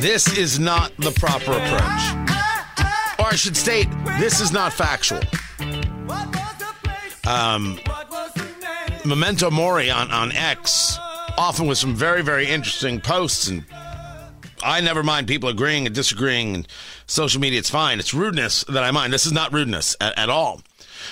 This 0.06 0.38
is 0.38 0.60
not 0.60 0.96
the 0.98 1.10
proper 1.10 1.50
approach. 1.50 3.18
Or 3.18 3.26
I 3.26 3.34
should 3.34 3.56
state, 3.56 3.88
this 4.20 4.40
is 4.40 4.52
not 4.52 4.72
factual. 4.72 5.18
Um? 7.26 7.80
Memento 9.04 9.50
Mori 9.50 9.90
on, 9.90 10.12
on 10.12 10.30
X, 10.30 10.96
often 11.36 11.66
with 11.66 11.78
some 11.78 11.96
very, 11.96 12.22
very 12.22 12.46
interesting 12.46 13.00
posts. 13.00 13.48
And 13.48 13.64
I 14.62 14.80
never 14.80 15.02
mind 15.02 15.26
people 15.26 15.48
agreeing 15.48 15.86
and 15.86 15.94
disagreeing. 15.94 16.54
And 16.54 16.68
social 17.08 17.40
media, 17.40 17.58
it's 17.58 17.68
fine. 17.68 17.98
It's 17.98 18.14
rudeness 18.14 18.62
that 18.68 18.84
I 18.84 18.92
mind. 18.92 19.12
This 19.12 19.26
is 19.26 19.32
not 19.32 19.52
rudeness 19.52 19.96
at, 20.00 20.16
at 20.16 20.30
all. 20.30 20.62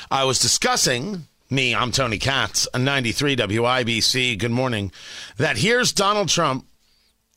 I 0.09 0.23
was 0.23 0.39
discussing, 0.39 1.27
me, 1.51 1.75
I'm 1.75 1.91
Tony 1.91 2.19
Katz, 2.19 2.69
a 2.73 2.79
93 2.79 3.35
WIBC. 3.35 4.39
Good 4.39 4.53
morning. 4.53 4.93
That 5.37 5.57
here's 5.57 5.93
Donald 5.93 6.29
Trump 6.29 6.69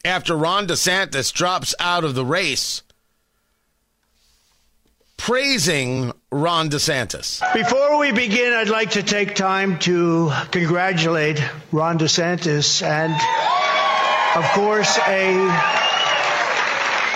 after 0.08 0.36
Ron 0.36 0.68
DeSantis 0.68 1.32
drops 1.34 1.76
out 1.80 2.04
of 2.04 2.16
the 2.16 2.26
race, 2.26 2.82
praising 5.18 6.14
Ron 6.32 6.70
DeSantis. 6.70 7.42
Before 7.54 8.00
we 8.00 8.12
begin, 8.14 8.54
I'd 8.54 8.70
like 8.70 8.92
to 8.92 9.04
take 9.04 9.36
time 9.36 9.80
to 9.80 10.32
congratulate 10.52 11.44
Ron 11.72 12.00
DeSantis 12.00 12.82
and, 12.82 13.14
of 14.36 14.50
course, 14.52 14.98
a 15.08 15.84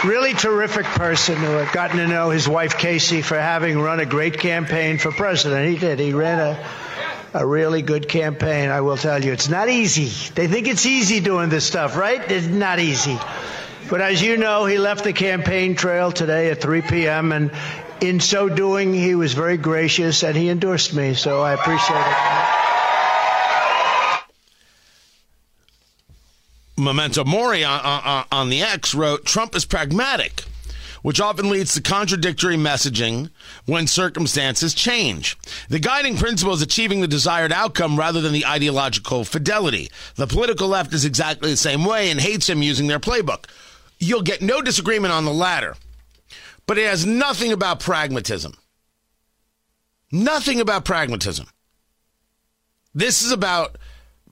really 0.06 0.34
terrific 0.34 0.86
person 0.86 1.36
who 1.38 1.58
I've 1.58 1.72
gotten 1.72 1.98
to 1.98 2.08
know 2.08 2.30
his 2.30 2.48
wife 2.48 2.78
Casey 2.78 3.22
for 3.22 3.40
having 3.40 3.80
run 3.80 4.00
a 4.00 4.06
great 4.06 4.40
campaign 4.40 4.98
for 4.98 5.12
president. 5.12 5.70
He 5.70 5.78
did. 5.78 6.00
He 6.00 6.12
ran 6.12 6.40
a 6.40 6.60
a 7.34 7.46
really 7.46 7.82
good 7.82 8.08
campaign, 8.08 8.70
I 8.70 8.82
will 8.82 8.98
tell 8.98 9.24
you. 9.24 9.32
It's 9.32 9.50
not 9.50 9.70
easy. 9.70 10.10
They 10.34 10.48
think 10.48 10.68
it's 10.68 10.86
easy 10.86 11.20
doing 11.20 11.50
this 11.50 11.66
stuff, 11.66 11.96
right? 11.96 12.20
It's 12.30 12.48
not 12.48 12.80
easy. 12.80 13.18
But 13.90 14.02
as 14.02 14.22
you 14.22 14.38
know, 14.38 14.66
he 14.66 14.78
left 14.78 15.04
the 15.04 15.14
campaign 15.14 15.76
trail 15.76 16.12
today 16.12 16.50
at 16.52 16.62
3 16.62 16.82
p.m. 16.82 17.32
and 17.32 17.52
in 18.02 18.20
so 18.20 18.50
doing, 18.50 18.94
he 18.94 19.16
was 19.16 19.34
very 19.34 19.58
gracious 19.58 20.24
and 20.24 20.36
he 20.36 20.50
endorsed 20.50 20.94
me, 20.94 21.14
so 21.14 21.42
I 21.42 21.54
appreciate 21.54 21.98
it. 21.98 22.18
Memento 26.78 27.24
Mori 27.24 27.64
on, 27.64 27.80
on, 27.80 28.26
on 28.32 28.50
the 28.50 28.62
X 28.64 28.96
wrote 28.96 29.24
Trump 29.24 29.56
is 29.56 29.66
pragmatic, 29.66 30.46
which 31.02 31.22
often 31.22 31.50
leads 31.50 31.74
to 31.74 31.82
contradictory 31.82 32.56
messaging 32.56 33.30
when 33.66 33.88
circumstances 33.88 34.74
change. 34.74 35.38
The 35.70 35.80
guiding 35.80 36.18
principle 36.18 36.54
is 36.54 36.62
achieving 36.62 37.02
the 37.02 37.08
desired 37.08 37.52
outcome 37.52 37.98
rather 37.98 38.22
than 38.22 38.34
the 38.34 38.46
ideological 38.46 39.24
fidelity. 39.24 39.90
The 40.16 40.28
political 40.28 40.68
left 40.68 40.94
is 40.94 41.06
exactly 41.06 41.52
the 41.52 41.58
same 41.58 41.86
way 41.86 42.12
and 42.12 42.20
hates 42.20 42.50
him 42.50 42.62
using 42.62 42.88
their 42.88 43.00
playbook. 43.00 43.46
You'll 44.00 44.22
get 44.22 44.42
no 44.42 44.62
disagreement 44.62 45.14
on 45.14 45.26
the 45.26 45.34
latter, 45.34 45.76
but 46.68 46.78
it 46.78 46.88
has 46.88 47.06
nothing 47.06 47.52
about 47.52 47.80
pragmatism. 47.80 48.54
Nothing 50.12 50.60
about 50.60 50.86
pragmatism. 50.86 51.48
This 52.94 53.22
is 53.22 53.32
about 53.32 53.78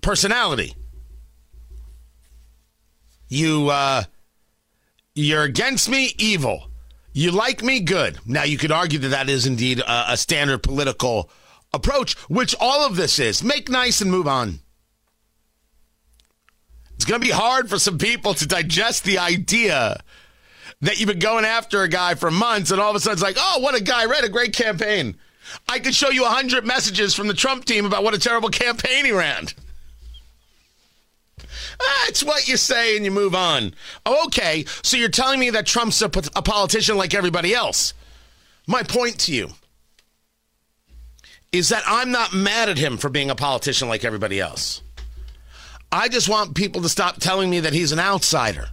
personality 0.01 0.75
you 3.29 3.69
uh 3.69 4.03
you're 5.25 5.43
against 5.43 5.89
me 5.89 6.13
evil. 6.17 6.69
You 7.13 7.31
like 7.31 7.63
me 7.63 7.79
good. 7.79 8.19
Now 8.25 8.43
you 8.43 8.57
could 8.57 8.71
argue 8.71 8.99
that 8.99 9.09
that 9.09 9.29
is 9.29 9.45
indeed 9.45 9.79
a, 9.79 10.13
a 10.13 10.17
standard 10.17 10.63
political 10.63 11.29
approach 11.73 12.15
which 12.29 12.55
all 12.59 12.85
of 12.85 12.95
this 12.95 13.19
is. 13.19 13.43
Make 13.43 13.69
nice 13.69 14.01
and 14.01 14.11
move 14.11 14.27
on. 14.27 14.59
It's 16.95 17.05
going 17.05 17.21
to 17.21 17.25
be 17.25 17.33
hard 17.33 17.69
for 17.69 17.79
some 17.79 17.97
people 17.97 18.33
to 18.35 18.45
digest 18.45 19.03
the 19.03 19.19
idea 19.19 20.01
that 20.81 20.99
you've 20.99 21.09
been 21.09 21.19
going 21.19 21.45
after 21.45 21.83
a 21.83 21.89
guy 21.89 22.15
for 22.15 22.31
months 22.31 22.71
and 22.71 22.79
all 22.79 22.89
of 22.89 22.95
a 22.95 22.99
sudden 22.99 23.13
it's 23.13 23.21
like 23.21 23.37
oh 23.37 23.59
what 23.59 23.75
a 23.75 23.83
guy 23.83 24.05
ran 24.05 24.23
a 24.23 24.29
great 24.29 24.53
campaign. 24.53 25.17
I 25.67 25.79
could 25.79 25.95
show 25.95 26.09
you 26.09 26.25
a 26.25 26.29
hundred 26.29 26.65
messages 26.65 27.15
from 27.15 27.27
the 27.27 27.33
trump 27.33 27.65
team 27.65 27.85
about 27.85 28.03
what 28.03 28.13
a 28.13 28.19
terrible 28.19 28.49
campaign 28.49 29.05
he 29.05 29.11
ran 29.11 29.47
Ah, 31.81 32.05
it's 32.07 32.23
what 32.23 32.47
you 32.47 32.57
say 32.57 32.95
and 32.95 33.05
you 33.05 33.11
move 33.11 33.33
on. 33.33 33.73
Okay, 34.05 34.65
so 34.83 34.97
you're 34.97 35.09
telling 35.09 35.39
me 35.39 35.49
that 35.51 35.65
Trump's 35.65 36.01
a 36.01 36.09
politician 36.09 36.97
like 36.97 37.13
everybody 37.13 37.53
else. 37.53 37.93
My 38.67 38.83
point 38.83 39.19
to 39.21 39.33
you 39.33 39.49
is 41.51 41.69
that 41.69 41.83
I'm 41.87 42.11
not 42.11 42.33
mad 42.33 42.69
at 42.69 42.77
him 42.77 42.97
for 42.97 43.09
being 43.09 43.29
a 43.29 43.35
politician 43.35 43.87
like 43.87 44.03
everybody 44.05 44.39
else. 44.39 44.81
I 45.91 46.07
just 46.07 46.29
want 46.29 46.55
people 46.55 46.81
to 46.83 46.89
stop 46.89 47.19
telling 47.19 47.49
me 47.49 47.61
that 47.61 47.73
he's 47.73 47.91
an 47.91 47.99
outsider. 47.99 48.67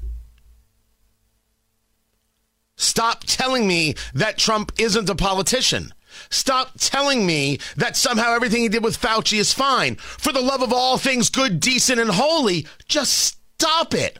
Stop 2.77 3.25
telling 3.25 3.67
me 3.67 3.95
that 4.13 4.37
Trump 4.37 4.73
isn't 4.79 5.09
a 5.09 5.15
politician. 5.15 5.95
Stop 6.31 6.73
telling 6.79 7.27
me 7.27 7.59
that 7.77 7.97
somehow 7.97 8.33
everything 8.35 8.63
he 8.63 8.69
did 8.69 8.85
with 8.85 9.01
Fauci 9.01 9.39
is 9.39 9.53
fine. 9.53 9.97
For 9.97 10.33
the 10.33 10.41
love 10.41 10.63
of 10.63 10.73
all 10.73 10.99
things 10.99 11.31
good, 11.31 11.61
decent, 11.61 12.01
and 12.01 12.11
holy, 12.11 12.67
just 12.89 13.39
stop 13.59 13.95
it. 13.95 14.19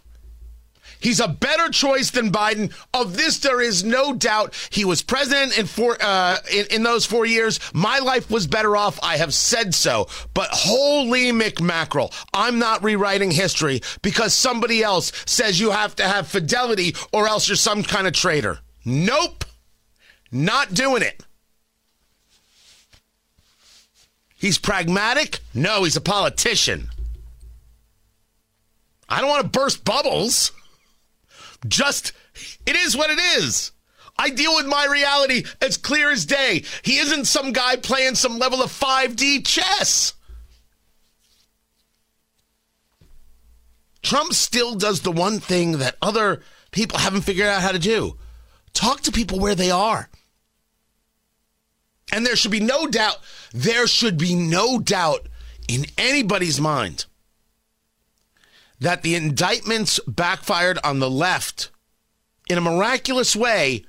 He's 1.01 1.21
a 1.21 1.29
better 1.29 1.69
choice 1.69 2.11
than 2.11 2.33
Biden. 2.33 2.73
Of 2.95 3.17
this, 3.17 3.39
there 3.39 3.61
is 3.61 3.85
no 3.85 4.15
doubt. 4.15 4.55
He 4.71 4.85
was 4.85 5.03
president 5.03 5.57
in 5.59 5.67
four 5.67 5.97
uh, 6.01 6.39
in, 6.53 6.67
in 6.71 6.83
those 6.83 7.07
four 7.07 7.27
years. 7.27 7.61
My 7.75 7.99
life 7.99 8.31
was 8.31 8.47
better 8.47 8.77
off. 8.77 8.99
I 9.03 9.17
have 9.17 9.35
said 9.35 9.75
so. 9.75 10.09
But 10.35 10.49
holy 10.51 11.33
McMackerel, 11.33 12.13
I'm 12.33 12.59
not 12.59 12.83
rewriting 12.83 13.31
history 13.31 13.83
because 14.03 14.35
somebody 14.35 14.83
else 14.83 15.13
says 15.27 15.61
you 15.61 15.71
have 15.71 15.97
to 15.97 16.05
have 16.05 16.29
fidelity 16.29 16.95
or 17.13 17.29
else 17.29 17.49
you're 17.49 17.57
some 17.57 17.83
kind 17.83 18.07
of 18.07 18.13
traitor. 18.13 18.61
Nope, 18.85 19.45
not 20.31 20.75
doing 20.75 21.03
it. 21.03 21.26
He's 24.47 24.59
pragmatic? 24.59 25.41
No, 25.55 25.83
he's 25.83 25.97
a 25.97 26.01
politician. 26.01 26.89
I 29.09 29.21
don't 29.21 29.29
want 29.29 29.43
to 29.43 29.59
burst 29.59 29.85
bubbles. 29.85 30.53
Just, 31.67 32.13
it 32.65 32.77
is 32.77 32.97
what 32.97 33.11
it 33.11 33.19
is. 33.41 33.73
I 34.17 34.31
deal 34.31 34.55
with 34.55 34.67
my 34.67 34.87
reality 34.87 35.43
as 35.61 35.77
clear 35.77 36.13
as 36.13 36.25
day. 36.25 36.63
He 36.85 36.99
isn't 36.99 37.25
some 37.25 37.53
guy 37.53 37.75
playing 37.75 38.15
some 38.15 38.39
level 38.39 38.63
of 38.63 38.71
5D 38.71 39.45
chess. 39.45 40.15
Trump 44.01 44.33
still 44.33 44.77
does 44.77 45.01
the 45.01 45.11
one 45.11 45.41
thing 45.41 45.79
that 45.79 45.97
other 46.01 46.41
people 46.71 46.99
haven't 46.99 47.23
figured 47.23 47.49
out 47.49 47.63
how 47.63 47.73
to 47.73 47.81
do 47.81 48.17
talk 48.75 49.01
to 49.01 49.11
people 49.11 49.41
where 49.41 49.57
they 49.57 49.73
are. 49.73 50.09
And 52.13 52.25
there 52.25 52.37
should 52.37 52.51
be 52.51 52.61
no 52.61 52.87
doubt, 52.87 53.19
there 53.53 53.87
should 53.87 54.17
be 54.17 54.35
no 54.35 54.79
doubt 54.79 55.27
in 55.69 55.87
anybody's 55.99 56.61
mind 56.61 57.07
that 58.79 59.03
the 59.03 59.15
indictments 59.15 59.99
backfired 60.07 60.79
on 60.85 60.99
the 60.99 61.11
left 61.11 61.71
in 62.49 62.59
a 62.59 62.61
miraculous 62.61 63.35
way 63.35 63.85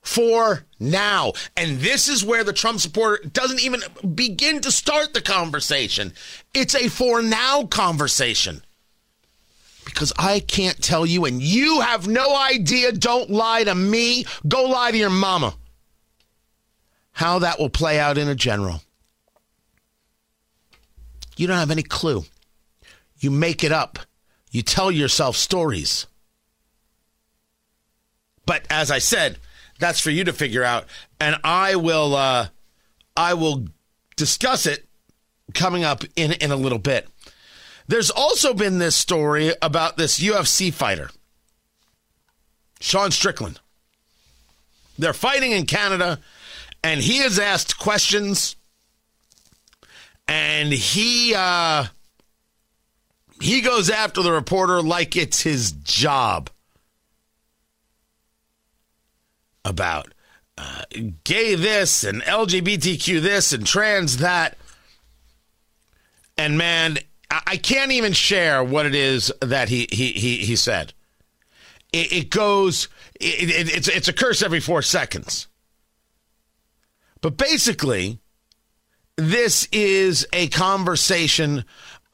for 0.00 0.64
now. 0.78 1.32
And 1.56 1.80
this 1.80 2.08
is 2.08 2.24
where 2.24 2.44
the 2.44 2.52
Trump 2.52 2.80
supporter 2.80 3.28
doesn't 3.28 3.60
even 3.60 3.80
begin 4.14 4.60
to 4.60 4.70
start 4.70 5.12
the 5.12 5.20
conversation. 5.20 6.12
It's 6.54 6.74
a 6.74 6.88
for 6.88 7.20
now 7.20 7.64
conversation. 7.64 8.62
Because 9.84 10.12
I 10.18 10.40
can't 10.40 10.82
tell 10.82 11.06
you, 11.06 11.24
and 11.24 11.42
you 11.42 11.80
have 11.80 12.08
no 12.08 12.36
idea, 12.36 12.92
don't 12.92 13.30
lie 13.30 13.64
to 13.64 13.74
me, 13.74 14.26
go 14.46 14.64
lie 14.64 14.90
to 14.90 14.96
your 14.96 15.10
mama 15.10 15.54
how 17.16 17.38
that 17.38 17.58
will 17.58 17.70
play 17.70 17.98
out 17.98 18.18
in 18.18 18.28
a 18.28 18.34
general. 18.34 18.82
You 21.38 21.46
don't 21.46 21.56
have 21.56 21.70
any 21.70 21.82
clue. 21.82 22.26
You 23.18 23.30
make 23.30 23.64
it 23.64 23.72
up. 23.72 23.98
You 24.50 24.60
tell 24.60 24.90
yourself 24.90 25.34
stories. 25.34 26.06
But 28.44 28.66
as 28.68 28.90
I 28.90 28.98
said, 28.98 29.38
that's 29.78 29.98
for 29.98 30.10
you 30.10 30.24
to 30.24 30.32
figure 30.34 30.62
out, 30.62 30.84
and 31.18 31.36
I 31.42 31.76
will. 31.76 32.14
Uh, 32.14 32.48
I 33.16 33.32
will 33.32 33.64
discuss 34.16 34.66
it 34.66 34.86
coming 35.54 35.84
up 35.84 36.04
in, 36.16 36.32
in 36.32 36.50
a 36.50 36.56
little 36.56 36.78
bit. 36.78 37.08
There's 37.88 38.10
also 38.10 38.52
been 38.52 38.78
this 38.78 38.94
story 38.94 39.54
about 39.62 39.96
this 39.96 40.20
UFC 40.20 40.70
fighter, 40.70 41.08
Sean 42.78 43.10
Strickland. 43.10 43.58
They're 44.98 45.14
fighting 45.14 45.52
in 45.52 45.64
Canada, 45.64 46.20
and 46.86 47.00
he 47.00 47.18
has 47.18 47.40
asked 47.40 47.78
questions, 47.78 48.54
and 50.28 50.72
he 50.72 51.34
uh, 51.36 51.86
he 53.40 53.60
goes 53.60 53.90
after 53.90 54.22
the 54.22 54.30
reporter 54.30 54.80
like 54.80 55.16
it's 55.16 55.40
his 55.40 55.72
job 55.72 56.48
about 59.64 60.14
uh, 60.56 60.82
gay 61.24 61.56
this 61.56 62.04
and 62.04 62.22
LGBTQ 62.22 63.20
this 63.20 63.52
and 63.52 63.66
trans 63.66 64.18
that. 64.18 64.56
And 66.38 66.56
man, 66.56 66.98
I 67.28 67.42
I 67.48 67.56
can't 67.56 67.90
even 67.90 68.12
share 68.12 68.62
what 68.62 68.86
it 68.86 68.94
is 68.94 69.32
that 69.40 69.68
he 69.68 69.88
he 69.90 70.12
he, 70.12 70.36
he 70.36 70.54
said. 70.54 70.92
It, 71.92 72.12
it 72.12 72.30
goes. 72.30 72.86
It, 73.16 73.50
it, 73.50 73.76
it's 73.76 73.88
it's 73.88 74.06
a 74.06 74.12
curse 74.12 74.40
every 74.40 74.60
four 74.60 74.82
seconds. 74.82 75.48
But 77.26 77.38
basically, 77.38 78.20
this 79.16 79.66
is 79.72 80.28
a 80.32 80.46
conversation 80.46 81.64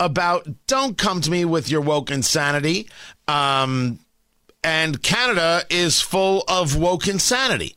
about 0.00 0.48
don't 0.66 0.96
come 0.96 1.20
to 1.20 1.30
me 1.30 1.44
with 1.44 1.68
your 1.68 1.82
woke 1.82 2.10
insanity. 2.10 2.88
Um, 3.28 3.98
and 4.64 5.02
Canada 5.02 5.64
is 5.68 6.00
full 6.00 6.44
of 6.48 6.78
woke 6.78 7.08
insanity. 7.08 7.76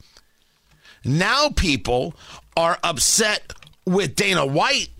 Now 1.04 1.50
people 1.50 2.15
are 2.56 2.80
upset 2.82 3.52
with 3.86 4.15
Dana 4.15 4.45
White, 4.45 4.91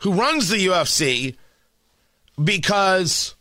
who 0.00 0.12
runs 0.12 0.50
the 0.50 0.66
UFC, 0.66 1.34
because 2.44 3.34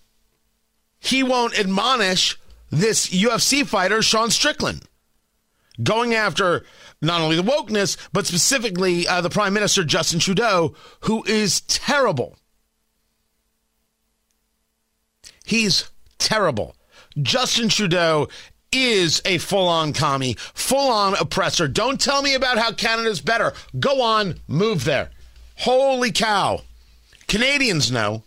he 0.97 1.23
won't 1.23 1.59
admonish 1.59 2.39
this 2.69 3.09
UFC 3.09 3.67
fighter, 3.67 4.01
Sean 4.01 4.31
Strickland, 4.31 4.83
going 5.83 6.15
after 6.15 6.63
not 7.01 7.21
only 7.21 7.35
the 7.35 7.43
wokeness, 7.43 7.97
but 8.11 8.25
specifically 8.25 9.07
uh, 9.07 9.21
the 9.21 9.29
Prime 9.29 9.53
Minister, 9.53 9.83
Justin 9.83 10.19
Trudeau, 10.19 10.75
who 11.01 11.23
is 11.25 11.61
terrible. 11.61 12.37
He's 15.45 15.89
terrible. 16.17 16.75
Justin 17.21 17.69
Trudeau 17.69 18.27
is 18.71 19.21
a 19.25 19.39
full 19.39 19.67
on 19.67 19.93
commie, 19.93 20.35
full 20.53 20.91
on 20.91 21.15
oppressor. 21.15 21.67
Don't 21.67 21.99
tell 21.99 22.21
me 22.21 22.35
about 22.35 22.57
how 22.57 22.71
Canada's 22.71 23.21
better. 23.21 23.53
Go 23.79 24.01
on, 24.01 24.39
move 24.47 24.85
there. 24.85 25.09
Holy 25.57 26.11
cow. 26.11 26.61
Canadians 27.27 27.91
know. 27.91 28.23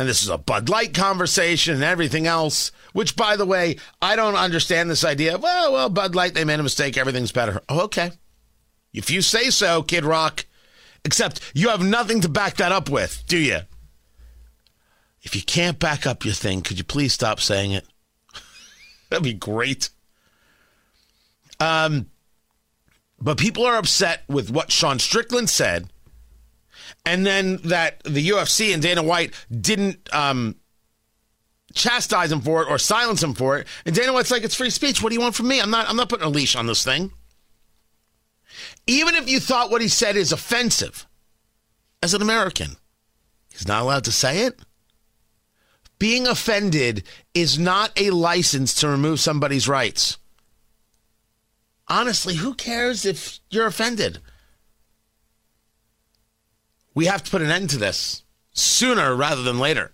And 0.00 0.08
this 0.08 0.22
is 0.22 0.30
a 0.30 0.38
Bud 0.38 0.70
Light 0.70 0.94
conversation 0.94 1.74
and 1.74 1.84
everything 1.84 2.26
else, 2.26 2.72
which, 2.94 3.16
by 3.16 3.36
the 3.36 3.44
way, 3.44 3.76
I 4.00 4.16
don't 4.16 4.34
understand 4.34 4.88
this 4.88 5.04
idea 5.04 5.36
well, 5.36 5.74
well, 5.74 5.90
Bud 5.90 6.14
Light, 6.14 6.32
they 6.32 6.42
made 6.42 6.58
a 6.58 6.62
mistake, 6.62 6.96
everything's 6.96 7.32
better. 7.32 7.60
Oh, 7.68 7.82
okay. 7.82 8.12
If 8.94 9.10
you 9.10 9.20
say 9.20 9.50
so, 9.50 9.82
Kid 9.82 10.06
Rock, 10.06 10.46
except 11.04 11.52
you 11.54 11.68
have 11.68 11.84
nothing 11.84 12.22
to 12.22 12.30
back 12.30 12.56
that 12.56 12.72
up 12.72 12.88
with, 12.88 13.24
do 13.28 13.36
you? 13.36 13.58
If 15.20 15.36
you 15.36 15.42
can't 15.42 15.78
back 15.78 16.06
up 16.06 16.24
your 16.24 16.32
thing, 16.32 16.62
could 16.62 16.78
you 16.78 16.84
please 16.84 17.12
stop 17.12 17.38
saying 17.38 17.72
it? 17.72 17.86
That'd 19.10 19.22
be 19.22 19.34
great. 19.34 19.90
Um, 21.60 22.06
but 23.20 23.36
people 23.36 23.66
are 23.66 23.76
upset 23.76 24.22
with 24.28 24.50
what 24.50 24.72
Sean 24.72 24.98
Strickland 24.98 25.50
said, 25.50 25.90
and 27.04 27.26
then 27.26 27.56
that 27.64 28.02
the 28.04 28.28
UFC 28.28 28.72
and 28.72 28.82
Dana 28.82 29.02
White 29.02 29.34
didn't 29.50 30.08
um, 30.12 30.56
chastise 31.74 32.32
him 32.32 32.40
for 32.40 32.62
it 32.62 32.68
or 32.68 32.78
silence 32.78 33.22
him 33.22 33.34
for 33.34 33.58
it. 33.58 33.66
And 33.84 33.94
Dana 33.94 34.12
White's 34.12 34.30
like, 34.30 34.44
"It's 34.44 34.54
free 34.54 34.70
speech. 34.70 35.02
What 35.02 35.10
do 35.10 35.14
you 35.14 35.20
want 35.20 35.34
from 35.34 35.48
me? 35.48 35.60
I'm 35.60 35.70
not. 35.70 35.88
I'm 35.88 35.96
not 35.96 36.08
putting 36.08 36.26
a 36.26 36.30
leash 36.30 36.56
on 36.56 36.66
this 36.66 36.84
thing." 36.84 37.12
Even 38.86 39.14
if 39.14 39.28
you 39.28 39.40
thought 39.40 39.70
what 39.70 39.82
he 39.82 39.88
said 39.88 40.16
is 40.16 40.32
offensive, 40.32 41.06
as 42.02 42.14
an 42.14 42.22
American, 42.22 42.76
he's 43.50 43.68
not 43.68 43.82
allowed 43.82 44.04
to 44.04 44.12
say 44.12 44.44
it 44.44 44.60
being 46.00 46.26
offended 46.26 47.04
is 47.34 47.58
not 47.58 47.92
a 48.00 48.10
license 48.10 48.74
to 48.74 48.88
remove 48.88 49.20
somebody's 49.20 49.68
rights. 49.68 50.16
Honestly, 51.86 52.36
who 52.36 52.54
cares 52.54 53.04
if 53.04 53.38
you're 53.50 53.66
offended? 53.66 54.18
We 56.94 57.06
have 57.06 57.22
to 57.22 57.30
put 57.30 57.42
an 57.42 57.50
end 57.50 57.70
to 57.70 57.78
this 57.78 58.24
sooner 58.52 59.14
rather 59.14 59.42
than 59.42 59.58
later. 59.58 59.92